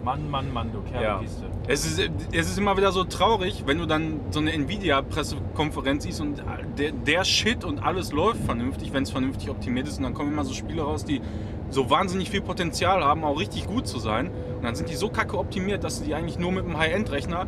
[0.03, 0.99] Mann, Mann, Mann, du Ja.
[0.99, 1.45] Kerlkiste.
[1.67, 1.99] Es ist,
[2.31, 6.41] es ist immer wieder so traurig, wenn du dann so eine Nvidia-Pressekonferenz siehst und
[6.77, 9.97] der, der Shit und alles läuft vernünftig, wenn es vernünftig optimiert ist.
[9.97, 11.21] Und dann kommen immer so Spiele raus, die
[11.69, 14.27] so wahnsinnig viel Potenzial haben, auch richtig gut zu sein.
[14.27, 17.47] Und dann sind die so kacke optimiert, dass du die eigentlich nur mit einem High-End-Rechner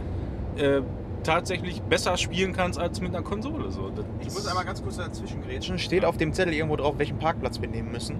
[0.58, 0.82] äh,
[1.24, 3.72] tatsächlich besser spielen kannst als mit einer Konsole.
[3.72, 5.78] So, Ich muss einmal ganz kurz dazwischen grätschen.
[5.78, 8.20] Steht auf dem Zettel irgendwo drauf, welchen Parkplatz wir nehmen müssen?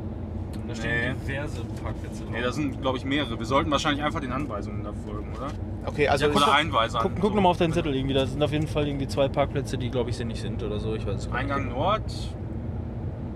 [0.70, 0.80] Da Nee.
[0.82, 2.32] stehen diverse Parkplätze drauf.
[2.32, 3.40] Nee, da sind, glaube ich, mehrere.
[3.40, 5.48] Wir sollten wahrscheinlich einfach den Anweisungen da folgen, oder?
[5.86, 7.02] Okay, also Ja, oder Einweisern.
[7.02, 8.14] Guck, guck nochmal auf deinen Zettel irgendwie.
[8.14, 10.94] Da sind auf jeden Fall irgendwie zwei Parkplätze, die, glaube ich, sinnig sind oder so.
[10.94, 11.52] Ich weiß es gar nicht.
[11.52, 12.04] Eingang Nord,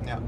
[0.08, 0.20] Ja.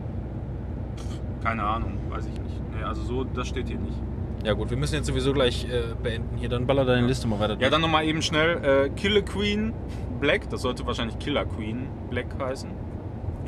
[1.44, 2.56] keine Ahnung, weiß ich nicht.
[2.76, 3.98] Nee, also so, das steht hier nicht.
[4.44, 6.38] Ja gut, wir müssen jetzt sowieso gleich äh, beenden.
[6.38, 7.54] Hier, dann baller deine Liste mal weiter.
[7.54, 7.72] Ja, durch.
[7.72, 9.74] dann nochmal eben schnell äh, Killer Queen
[10.20, 10.50] Black.
[10.50, 12.70] Das sollte wahrscheinlich Killer Queen Black heißen.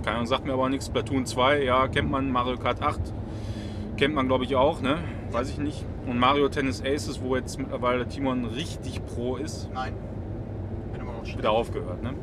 [0.04, 0.90] Keine Ahnung, sagt mir aber nichts.
[0.90, 2.32] Platoon 2, ja, kennt man.
[2.32, 3.00] Mario Kart 8
[3.98, 4.98] kennt man, glaube ich, auch, ne?
[5.32, 5.84] Weiß ich nicht.
[6.06, 9.94] Und Mario Tennis Aces, wo jetzt mittlerweile Timon richtig pro ist, Nein.
[10.94, 11.40] Bin immer noch schlecht.
[11.40, 12.14] wieder aufgehört, ne?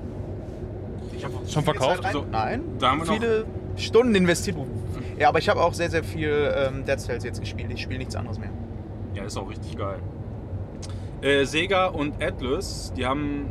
[1.17, 2.03] Ich habe Schon verkauft?
[2.13, 2.63] So, Nein.
[2.79, 3.45] da haben wir noch- viele
[3.77, 4.57] Stunden investiert.
[5.19, 7.71] Ja, aber ich habe auch sehr, sehr viel ähm, Dead Cells jetzt gespielt.
[7.73, 8.51] Ich spiele nichts anderes mehr.
[9.15, 9.99] Ja, ist auch richtig geil.
[11.23, 13.47] Äh, Sega und Atlas, die haben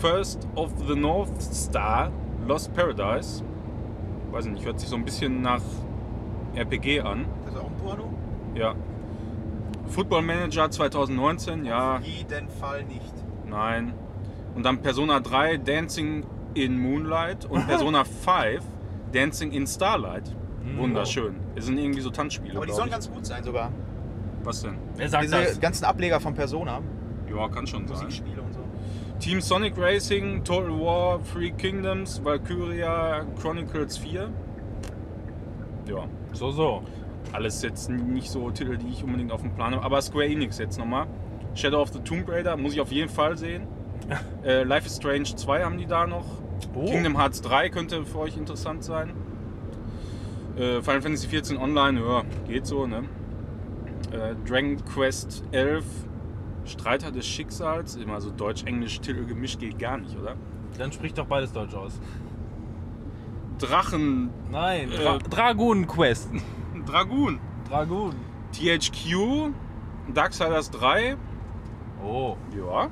[0.00, 2.10] First of the North Star
[2.48, 3.42] Lost Paradise.
[4.32, 5.60] Weiß ich nicht, hört sich so ein bisschen nach
[6.56, 7.26] RPG an.
[7.44, 8.12] Das ist auch ein Porno?
[8.54, 8.74] Ja.
[9.88, 13.12] Football Manager 2019, ja, jeden Fall nicht.
[13.46, 13.92] nein.
[14.54, 16.24] Und dann Persona 3 Dancing
[16.54, 18.62] in Moonlight und Persona 5
[19.12, 20.32] Dancing in Starlight.
[20.64, 20.78] Mhm.
[20.78, 21.34] Wunderschön.
[21.56, 22.56] Es sind irgendwie so Tanzspiele.
[22.56, 22.92] Aber die sollen ich.
[22.92, 23.70] ganz gut sein sogar.
[24.44, 24.76] Was denn?
[24.96, 25.60] Wer sagt Diese das?
[25.60, 26.80] ganzen Ableger von Persona.
[27.28, 27.96] Ja, kann schon sein.
[27.96, 28.60] Musikspiele und so.
[29.18, 34.30] Team Sonic Racing, Total War, Three Kingdoms, Valkyria, Chronicles 4.
[35.88, 36.82] Ja, So, so.
[37.32, 39.84] alles jetzt nicht so Titel, die ich unbedingt auf dem Plan habe.
[39.84, 41.06] Aber Square Enix jetzt nochmal.
[41.54, 43.66] Shadow of the Tomb Raider muss ich auf jeden Fall sehen.
[44.44, 46.24] äh, Life is Strange 2 haben die da noch.
[46.74, 46.84] Oh.
[46.84, 49.12] Kingdom Hearts 3 könnte für euch interessant sein.
[50.56, 53.04] Äh, Final Fantasy 14 Online, ja, geht so, ne?
[54.12, 55.84] Äh, Dragon Quest 11,
[56.64, 60.36] Streiter des Schicksals, immer so Deutsch-Englisch-Titel gemischt geht gar nicht, oder?
[60.78, 62.00] Dann spricht doch beides Deutsch aus.
[63.58, 66.30] Drachen, Nein, Äh, Dra Dragoon Quest.
[66.86, 67.38] Dragoon,
[67.68, 68.14] Dragoon.
[68.52, 69.52] THQ,
[70.12, 71.16] Darksiders 3,
[72.04, 72.36] Oh.
[72.56, 72.88] ja.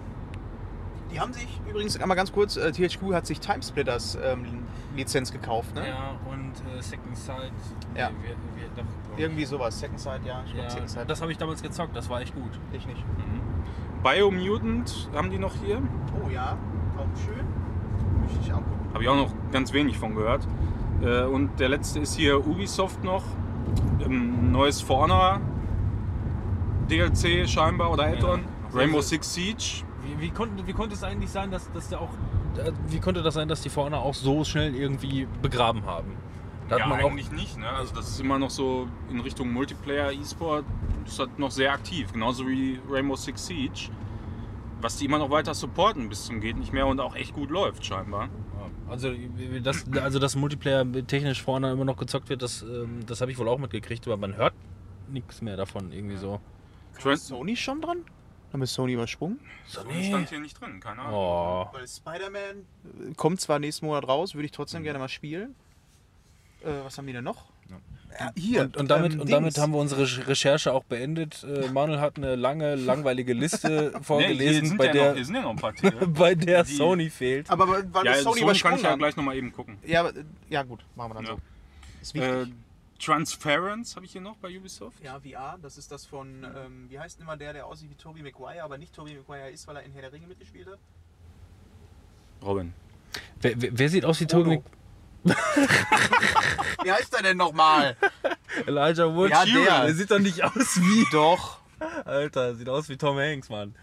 [1.12, 4.46] Die haben sich übrigens einmal ganz kurz, äh, THQ hat sich Timesplitters ähm,
[4.96, 5.86] Lizenz gekauft, ne?
[5.88, 7.52] Ja, und äh, Second Sight.
[7.94, 8.08] Ja.
[8.08, 8.30] Nee, wir,
[8.62, 9.18] wir, doch.
[9.18, 9.78] Irgendwie sowas.
[9.78, 10.42] Second Sight, ja.
[10.46, 11.10] Ich glaub, Second Ja, Sight.
[11.10, 12.58] das habe ich damals gezockt, das war echt gut.
[12.72, 13.04] ich nicht.
[14.02, 15.82] Biomutant haben die noch hier.
[16.24, 16.56] Oh ja,
[16.96, 17.44] auch schön.
[18.22, 18.81] Möchte ich auch gucken.
[18.92, 20.46] Habe ich auch noch ganz wenig von gehört.
[21.02, 23.24] Äh, Und der letzte ist hier Ubisoft noch.
[24.04, 25.40] Ähm, Neues For Honor
[26.88, 28.40] DLC scheinbar oder Add-on.
[28.40, 28.78] Ja.
[28.78, 29.84] Rainbow Also- Six Siege.
[30.04, 32.10] Wie, wie, konnte, wie konnte es eigentlich sein, dass, dass der auch.
[32.58, 36.12] äh, Wie konnte das sein, dass die vorne auch so schnell irgendwie begraben haben?
[36.68, 37.10] Da ja, hat man auch.
[37.10, 37.56] eigentlich nicht.
[37.58, 37.68] Ne?
[37.68, 40.64] Also das ist immer noch so in Richtung Multiplayer, E-Sport.
[41.04, 42.12] Das ist halt noch sehr aktiv.
[42.12, 43.90] Genauso wie Rainbow Six Siege.
[44.80, 47.50] Was die immer noch weiter supporten bis zum geht nicht mehr und auch echt gut
[47.50, 48.28] läuft scheinbar.
[48.88, 49.12] Also,
[49.62, 53.38] das, also dass Multiplayer technisch vorne immer noch gezockt wird, das, ähm, das habe ich
[53.38, 54.54] wohl auch mitgekriegt, aber man hört
[55.08, 56.40] nichts mehr davon irgendwie so.
[57.04, 58.04] Ist Sony schon dran?
[58.52, 59.40] Haben wir Sony übersprungen?
[59.66, 61.14] So, stand hier nicht drin, keine Ahnung.
[61.14, 61.68] Oh.
[61.72, 62.66] Weil Spider-Man
[63.10, 65.54] äh, kommt zwar nächsten Monat raus, würde ich trotzdem gerne mal spielen.
[66.62, 67.51] Äh, was haben die denn noch?
[68.18, 68.60] Ja, hier.
[68.62, 71.44] Und, und, damit, ähm, und damit haben wir unsere Recherche auch beendet.
[71.44, 75.42] Äh, Manuel hat eine lange, langweilige Liste vorgelesen, bei, ja der, noch, hier sind ja
[75.42, 76.06] noch ein paar Titel.
[76.08, 77.48] bei der Die- Sony fehlt.
[77.50, 79.78] Aber weil ja, Sony, Sony kann ich ja gleich nochmal eben gucken.
[79.86, 80.12] Ja, aber,
[80.50, 81.30] ja, gut, machen wir dann Ja.
[81.32, 81.40] so.
[82.02, 82.46] Ist Äh.
[82.98, 85.02] Transference habe ich hier noch bei Ubisoft.
[85.02, 87.96] ja, VR, das ist das von, ähm, wie heißt denn immer der, der aussieht wie
[87.96, 90.78] Tobey Maguire, aber nicht Tobey Maguire ist, weil er in Herr der Ringe mitgespielt hat?
[92.44, 92.72] Robin.
[93.40, 94.54] Wer, wer, wer sieht aus wie Frodo.
[94.56, 94.62] Toby
[95.24, 97.96] Wie heißt er denn nochmal?
[98.66, 99.30] Elijah Wood?
[99.30, 99.84] Ja, der.
[99.86, 101.06] der sieht doch nicht aus wie.
[101.12, 101.58] Doch.
[102.04, 103.74] Alter, sieht aus wie Tom Hanks, Mann.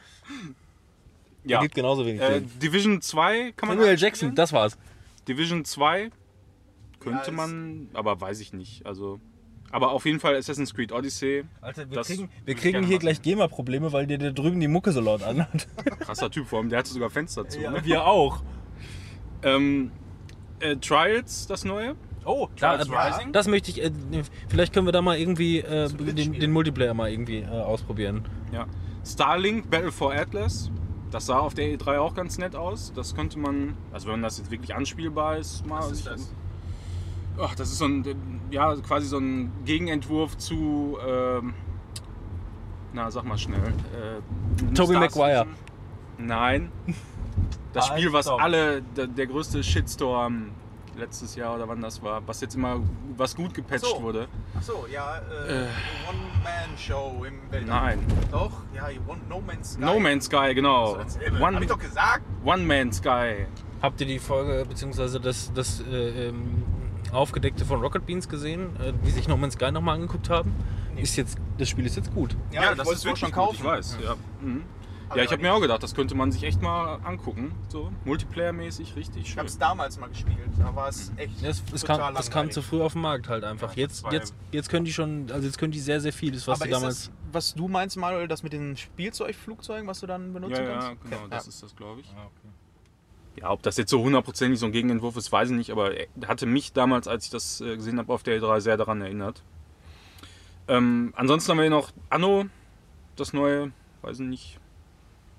[1.44, 1.62] Der Ja.
[1.62, 2.60] gibt genauso wenig Äh, Sinn.
[2.60, 3.98] Division 2 kann man Samuel.
[3.98, 4.78] Jackson, das war's.
[5.28, 6.10] Division 2
[7.00, 8.86] könnte Ja, man, aber weiß ich nicht.
[8.86, 9.20] Also
[9.72, 11.46] Aber auf jeden Fall Assassin's Creed Odyssey.
[11.62, 13.00] Alter, wir kriegen, wir kriegen hier machen.
[13.00, 15.68] gleich GEMA-Probleme, weil dir da drüben die Mucke so laut anhört.
[16.00, 17.60] Krasser Typ, vor allem, der hatte sogar Fenster zu.
[17.60, 17.80] Ne?
[17.86, 18.42] wir auch.
[19.44, 19.92] Ähm,
[20.60, 21.96] äh, Trials, das neue.
[22.26, 23.32] Oh, Trials da, Rising?
[23.32, 23.84] das möchte ich.
[23.84, 23.92] Äh,
[24.48, 28.26] vielleicht können wir da mal irgendwie äh, den, den Multiplayer mal irgendwie äh, ausprobieren.
[28.52, 28.68] Ja.
[29.06, 30.70] Starlink Battle for Atlas.
[31.12, 32.94] Das sah auf der E3 auch ganz nett aus.
[32.96, 35.80] Das könnte man, also wenn das jetzt wirklich anspielbar ist, mal.
[35.80, 36.34] Was ist das?
[37.42, 41.54] Ach, das ist so ein, ja, quasi so ein Gegenentwurf zu, ähm,
[42.94, 43.74] na, sag mal schnell.
[43.94, 45.48] Äh, Star Maguire.
[46.18, 46.72] Nein.
[47.74, 48.42] Das Spiel, was stopp.
[48.42, 50.52] alle, der, der größte Shitstorm
[50.98, 52.82] letztes Jahr oder wann das war, was jetzt immer,
[53.16, 54.02] was gut gepatcht So.
[54.02, 54.28] wurde.
[54.58, 55.68] Achso, ja, äh,
[56.10, 57.82] One-Man-Show im Weltall.
[57.98, 58.06] Nein.
[58.32, 59.82] Doch, ja, One, No Man's Sky.
[59.82, 60.88] No Man's Sky, genau.
[60.88, 61.42] So, dasselbe.
[61.42, 62.24] One, Hab ich doch gesagt.
[62.44, 63.46] One Man Sky.
[63.82, 65.20] Habt ihr die Folge bzw.
[65.20, 66.64] das, das äh, ähm,
[67.14, 70.54] Aufgedeckte von Rocket Beans gesehen, äh, die sich No Man's Sky nochmal angeguckt haben?
[70.96, 71.02] Nee.
[71.04, 72.36] Ist jetzt, das Spiel ist jetzt gut.
[72.52, 73.56] Ja, ich wollte es wohl schon gut, kaufen.
[73.56, 74.16] Ich weiß, ja.
[74.42, 74.64] Mhm.
[75.16, 77.52] Ja, ich habe mir auch gedacht, das könnte man sich echt mal angucken.
[77.70, 79.38] So, Multiplayer-mäßig richtig Ich schön.
[79.40, 82.52] habe es damals mal gespielt, da war es echt Das, es total kam, das kam
[82.52, 83.72] zu früh auf den Markt halt einfach.
[83.76, 86.62] Ja, Jetzt, jetzt, jetzt können die schon, also jetzt können die sehr, sehr vieles, was
[86.62, 86.96] Aber ist damals.
[87.06, 90.80] das, was du meinst, Manuel, das mit den Spielzeugflugzeugen, was du dann benutzen Ja, ja,
[90.80, 91.04] kannst?
[91.04, 91.50] genau, Okay, das ja.
[91.50, 92.08] ist das, glaube ich.
[92.16, 93.42] Ah, okay.
[93.42, 96.08] Ja, ob das jetzt so hundertprozentig so ein Gegenentwurf ist, weiß ich nicht, aber er
[96.28, 99.44] hatte mich damals, als ich das äh, gesehen habe auf der E3, sehr daran erinnert.
[100.68, 102.46] Ähm, ansonsten haben wir hier noch Anno,
[103.16, 104.59] das neue, weiß ich nicht,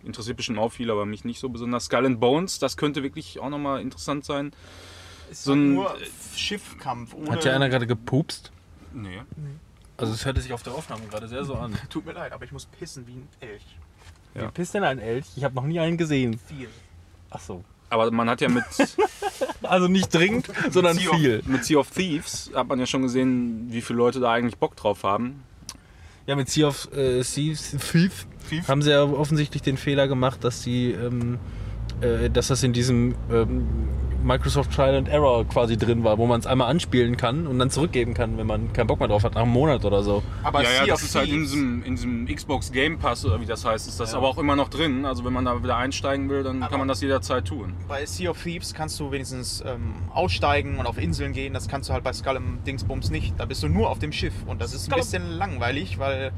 [0.04, 1.84] interessiert bestimmt auch viel, aber mich nicht so besonders.
[1.86, 4.52] Skull and Bones, das könnte wirklich auch nochmal interessant sein.
[5.30, 5.96] Ist So ein- nur
[6.34, 7.14] Schiffkampf.
[7.14, 8.50] Ohne Hat ja einer gerade gepupst?
[8.92, 9.20] Nee.
[9.96, 11.76] Also es hörte sich auf der Aufnahme gerade sehr so an.
[11.90, 13.62] Tut mir leid, aber ich muss pissen wie ein Elch.
[14.34, 14.48] Ja.
[14.48, 15.26] Wie pisst denn ein Elch?
[15.36, 16.38] Ich habe noch nie einen gesehen.
[16.46, 16.68] Viel.
[17.30, 17.62] Ach so.
[17.90, 18.64] Aber man hat ja mit,
[19.62, 21.42] Also nicht dringend, sondern of- viel.
[21.46, 24.76] mit Sea of Thieves, hat man ja schon gesehen, wie viele Leute da eigentlich Bock
[24.76, 25.42] drauf haben.
[26.26, 28.26] Ja, mit Sea of äh, Thieves, Thief
[28.68, 31.38] haben sie ja offensichtlich den Fehler gemacht, dass sie, ähm,
[32.00, 33.66] äh, dass das in diesem ähm,
[34.22, 37.70] Microsoft Trial and Error quasi drin war, wo man es einmal anspielen kann und dann
[37.70, 40.22] zurückgeben kann, wenn man keinen Bock mehr drauf hat, nach einem Monat oder so.
[40.42, 43.40] Aber ja, ja, Sea das ist halt in diesem, in diesem Xbox Game Pass oder
[43.40, 44.18] wie das heißt, ist das Ja.
[44.18, 45.06] aber auch immer noch drin.
[45.06, 47.72] Also wenn man da wieder einsteigen will, dann Aber- kann man das jederzeit tun.
[47.88, 51.54] Bei Sea of Thieves kannst du wenigstens ähm, aussteigen und auf Inseln gehen.
[51.54, 53.32] Das kannst du halt bei Skull and Dingsbums nicht.
[53.40, 54.34] Da bist du nur auf dem Schiff.
[54.46, 56.32] Und das ist ein Skull- bisschen langweilig, weil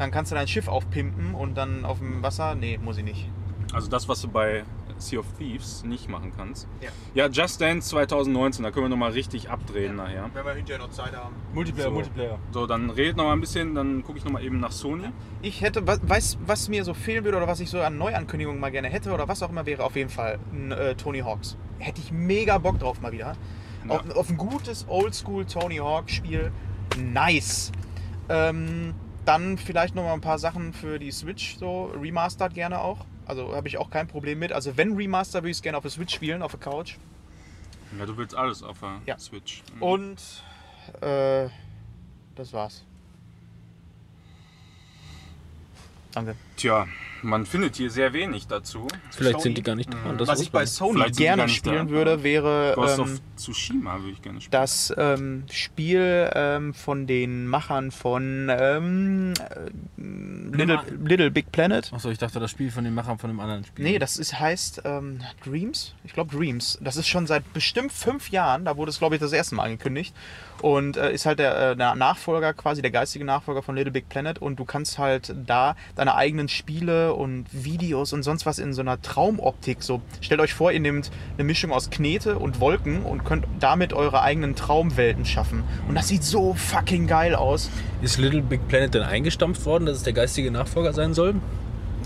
[0.00, 2.56] dann kannst du dein Schiff aufpimpen und dann auf dem Wasser.
[2.56, 3.28] Nee, muss ich nicht.
[3.72, 4.64] Also das, was du bei
[5.00, 6.68] Sea of Thieves nicht machen kannst.
[6.80, 6.90] Ja.
[7.14, 10.30] Ja, Just Dance 2019, da können wir nochmal richtig abdrehen nachher.
[10.32, 11.34] Wenn wir hinterher noch Zeit haben.
[11.54, 11.92] Multiplayer, So.
[11.94, 12.38] Multiplayer.
[12.52, 15.08] So, dann redet noch mal ein bisschen, dann gucke ich noch mal eben nach Sony.
[15.42, 18.60] Ich hätte, was, weiß, was mir so fehlen würde oder was ich so an Neuankündigungen
[18.60, 21.56] mal gerne hätte oder was auch immer wäre, auf jeden Fall ein äh, Tony Hawks.
[21.78, 23.34] Hätte ich mega Bock drauf mal wieder.
[23.88, 23.94] Ja.
[23.94, 26.52] Auf, auf ein gutes Oldschool Tony Hawk Spiel.
[26.98, 27.72] Nice.
[28.28, 28.94] Ähm,
[29.24, 33.06] dann vielleicht noch mal ein paar Sachen für die Switch, so remastered gerne auch.
[33.30, 34.50] Also habe ich auch kein Problem mit.
[34.52, 36.96] Also wenn Remaster würde ich es gerne auf der Switch spielen, auf der Couch.
[37.96, 39.18] Ja, du willst alles auf der Ja.
[39.20, 39.62] Switch.
[39.76, 39.82] Mhm.
[39.82, 40.18] Und
[41.00, 41.48] äh,
[42.34, 42.84] das war's.
[46.10, 46.34] Danke.
[46.56, 46.88] Tja,
[47.22, 48.86] man findet hier sehr wenig dazu.
[49.10, 49.42] Vielleicht Sony.
[49.42, 50.12] sind die gar nicht da.
[50.14, 50.66] Das Was ich bei.
[50.66, 51.92] Sony Vielleicht gerne spielen da.
[51.92, 54.52] würde, wäre Ghost ähm, of Tsushima würde ich gerne spielen.
[54.52, 60.02] das ähm, Spiel ähm, von den Machern von ähm, äh,
[60.56, 61.92] Little, Little Big Planet.
[61.92, 63.84] Achso, ich dachte, das Spiel von den Machern von dem anderen Spiel.
[63.84, 65.94] Nee, das ist, heißt ähm, Dreams.
[66.04, 66.78] Ich glaube Dreams.
[66.80, 68.64] Das ist schon seit bestimmt fünf Jahren.
[68.64, 70.14] Da wurde es, glaube ich, das erste Mal angekündigt.
[70.62, 74.08] Und äh, ist halt der, äh, der Nachfolger, quasi der geistige Nachfolger von Little Big
[74.08, 74.38] Planet.
[74.40, 78.80] Und du kannst halt da deine eigenen Spiele und Videos und sonst was in so
[78.80, 79.82] einer Traumoptik.
[79.82, 83.92] So, stellt euch vor, ihr nehmt eine Mischung aus Knete und Wolken und könnt damit
[83.92, 85.64] eure eigenen Traumwelten schaffen.
[85.88, 87.70] Und das sieht so fucking geil aus.
[88.02, 91.34] Ist Little Big Planet denn eingestampft worden, dass es der geistige Nachfolger sein soll?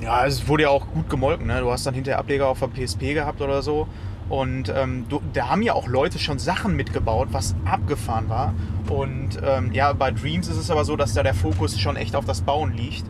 [0.02, 1.46] Ja, es wurde ja auch gut gemolken.
[1.46, 1.60] Ne?
[1.60, 3.88] Du hast dann hinterher Ableger auf der PSP gehabt oder so.
[4.28, 8.54] Und ähm, da haben ja auch Leute schon Sachen mitgebaut, was abgefahren war.
[8.88, 12.16] Und ähm, ja, bei Dreams ist es aber so, dass da der Fokus schon echt
[12.16, 13.04] auf das Bauen liegt.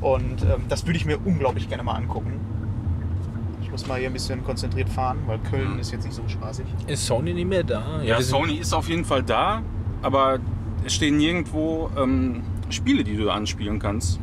[0.00, 2.32] Und ähm, das würde ich mir unglaublich gerne mal angucken.
[3.62, 6.64] Ich muss mal hier ein bisschen konzentriert fahren, weil Köln ist jetzt nicht so spaßig.
[6.86, 8.02] Ist Sony nicht mehr da?
[8.02, 9.62] ja, sind- Sony ist auf jeden Fall da,
[10.02, 10.38] aber
[10.84, 14.18] es stehen nirgendwo ähm, Spiele, die du da anspielen kannst.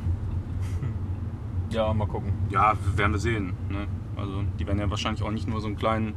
[1.70, 2.34] Ja, mal gucken.
[2.50, 3.54] Ja, werden wir sehen.
[3.70, 3.88] Ne?
[4.16, 6.14] Also die werden ja wahrscheinlich auch nicht nur so einen kleinen,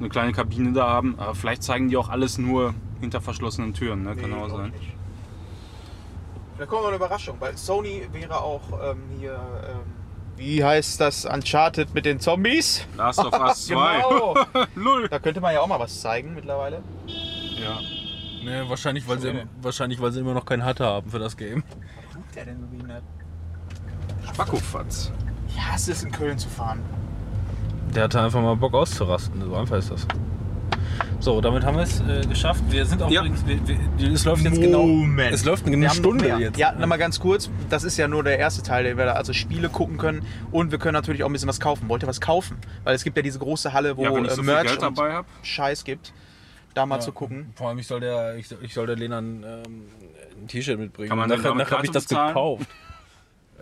[0.00, 4.02] eine kleine Kabine da haben, aber vielleicht zeigen die auch alles nur hinter verschlossenen Türen.
[4.02, 4.16] Ne?
[4.16, 4.72] Kann Nee, auch sein.
[4.74, 4.95] ich nicht.
[6.58, 9.32] Da kommt noch eine Überraschung, weil Sony wäre auch ähm, hier.
[9.32, 9.92] Ähm,
[10.36, 12.86] wie heißt das Uncharted mit den Zombies?
[12.96, 13.96] Last of Us 2.
[14.02, 14.34] Genau.
[15.10, 16.82] Da könnte man ja auch mal was zeigen mittlerweile.
[17.06, 17.80] Ja.
[18.44, 21.64] Nee, wahrscheinlich weil, sie, wahrscheinlich, weil sie immer noch keinen Hatte haben für das Game.
[22.34, 23.02] Der denn so behindert?
[24.32, 25.10] Spackofatz.
[25.48, 26.82] Ich hasse es, in Köln zu fahren.
[27.94, 29.42] Der hatte einfach mal Bock auszurasten.
[29.42, 30.06] So einfach ist das.
[31.20, 32.62] So, damit haben wir es äh, geschafft.
[32.68, 33.20] Wir sind auch Ja.
[33.22, 33.46] übrigens.
[33.46, 33.58] Wir,
[33.98, 34.82] wir, es läuft jetzt genau.
[34.86, 35.34] Moment.
[35.34, 36.38] Es läuft Wir eine noch Stunde mehr.
[36.38, 36.58] jetzt.
[36.58, 37.50] Ja, nochmal ganz kurz.
[37.70, 40.26] Das ist ja nur der erste Teil, den wir da also Spiele gucken können.
[40.52, 41.88] Und wir können natürlich auch ein bisschen was kaufen.
[41.88, 42.58] Wollt ihr was kaufen?
[42.84, 45.28] Weil es gibt ja diese große Halle, wo Ja, äh, so Merch und dabei habe.
[45.42, 46.12] Scheiß gibt.
[46.74, 47.00] Da mal Ja.
[47.00, 47.52] zu gucken.
[47.56, 49.82] Vor allem, ich soll der, ich, soll- ich soll der Lena ein, ähm,
[50.42, 51.08] ein T-Shirt mitbringen.
[51.08, 52.28] Kann man nachher nachher habe ich das bezahlen?
[52.28, 52.66] gekauft.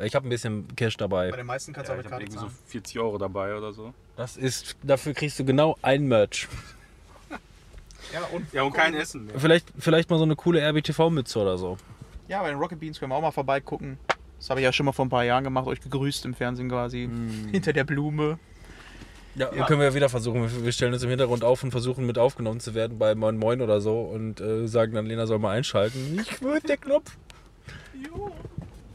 [0.03, 1.31] Ich habe ein bisschen Cash dabei.
[1.31, 2.66] Bei den meisten kannst Ja, du ich auch mit irgendwie Karte so zahlen.
[2.66, 3.95] 40 Euro dabei oder so.
[4.16, 6.49] Das ist, dafür kriegst du genau ein Merch.
[8.13, 9.39] Ja, und, Ja, und kein Essen mehr.
[9.39, 11.77] Vielleicht, vielleicht mal so eine coole RBTV-Mütze oder so.
[12.29, 13.99] ja, bei den Rocket Beans können wir auch mal vorbeigucken.
[14.39, 16.69] Das habe ich ja schon mal vor ein paar Jahren gemacht, euch gegrüßt im Fernsehen
[16.69, 17.09] quasi.
[17.53, 18.39] Hinter der Blume.
[19.37, 19.67] Ja, Ja.
[19.67, 20.49] können wir ja wieder versuchen.
[20.65, 23.61] Wir- stellen das im Hintergrund auf und versuchen mit aufgenommen zu werden bei Moin Moin
[23.63, 26.21] oder so und äh, sagen dann, Lena soll mal einschalten.
[26.23, 27.17] Ich würde der Knopf.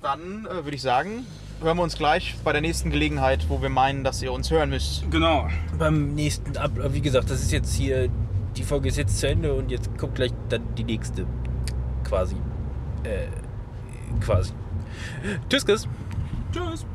[0.02, 1.26] Dann äh, würde ich sagen,
[1.62, 4.70] hören wir uns gleich bei der nächsten Gelegenheit, wo wir meinen, dass ihr uns hören
[4.70, 5.04] müsst.
[5.12, 5.50] Genau.
[5.78, 8.10] Beim nächsten Ab wie gesagt, das ist jetzt hier,
[8.60, 11.26] die Folge ist jetzt zu Ende und jetzt kommt gleich dann die nächste.
[12.04, 12.36] Quasi.
[13.04, 13.28] Äh,
[14.20, 14.52] quasi.
[15.50, 15.88] Tschüss, Chris.
[16.52, 16.86] Tschüss.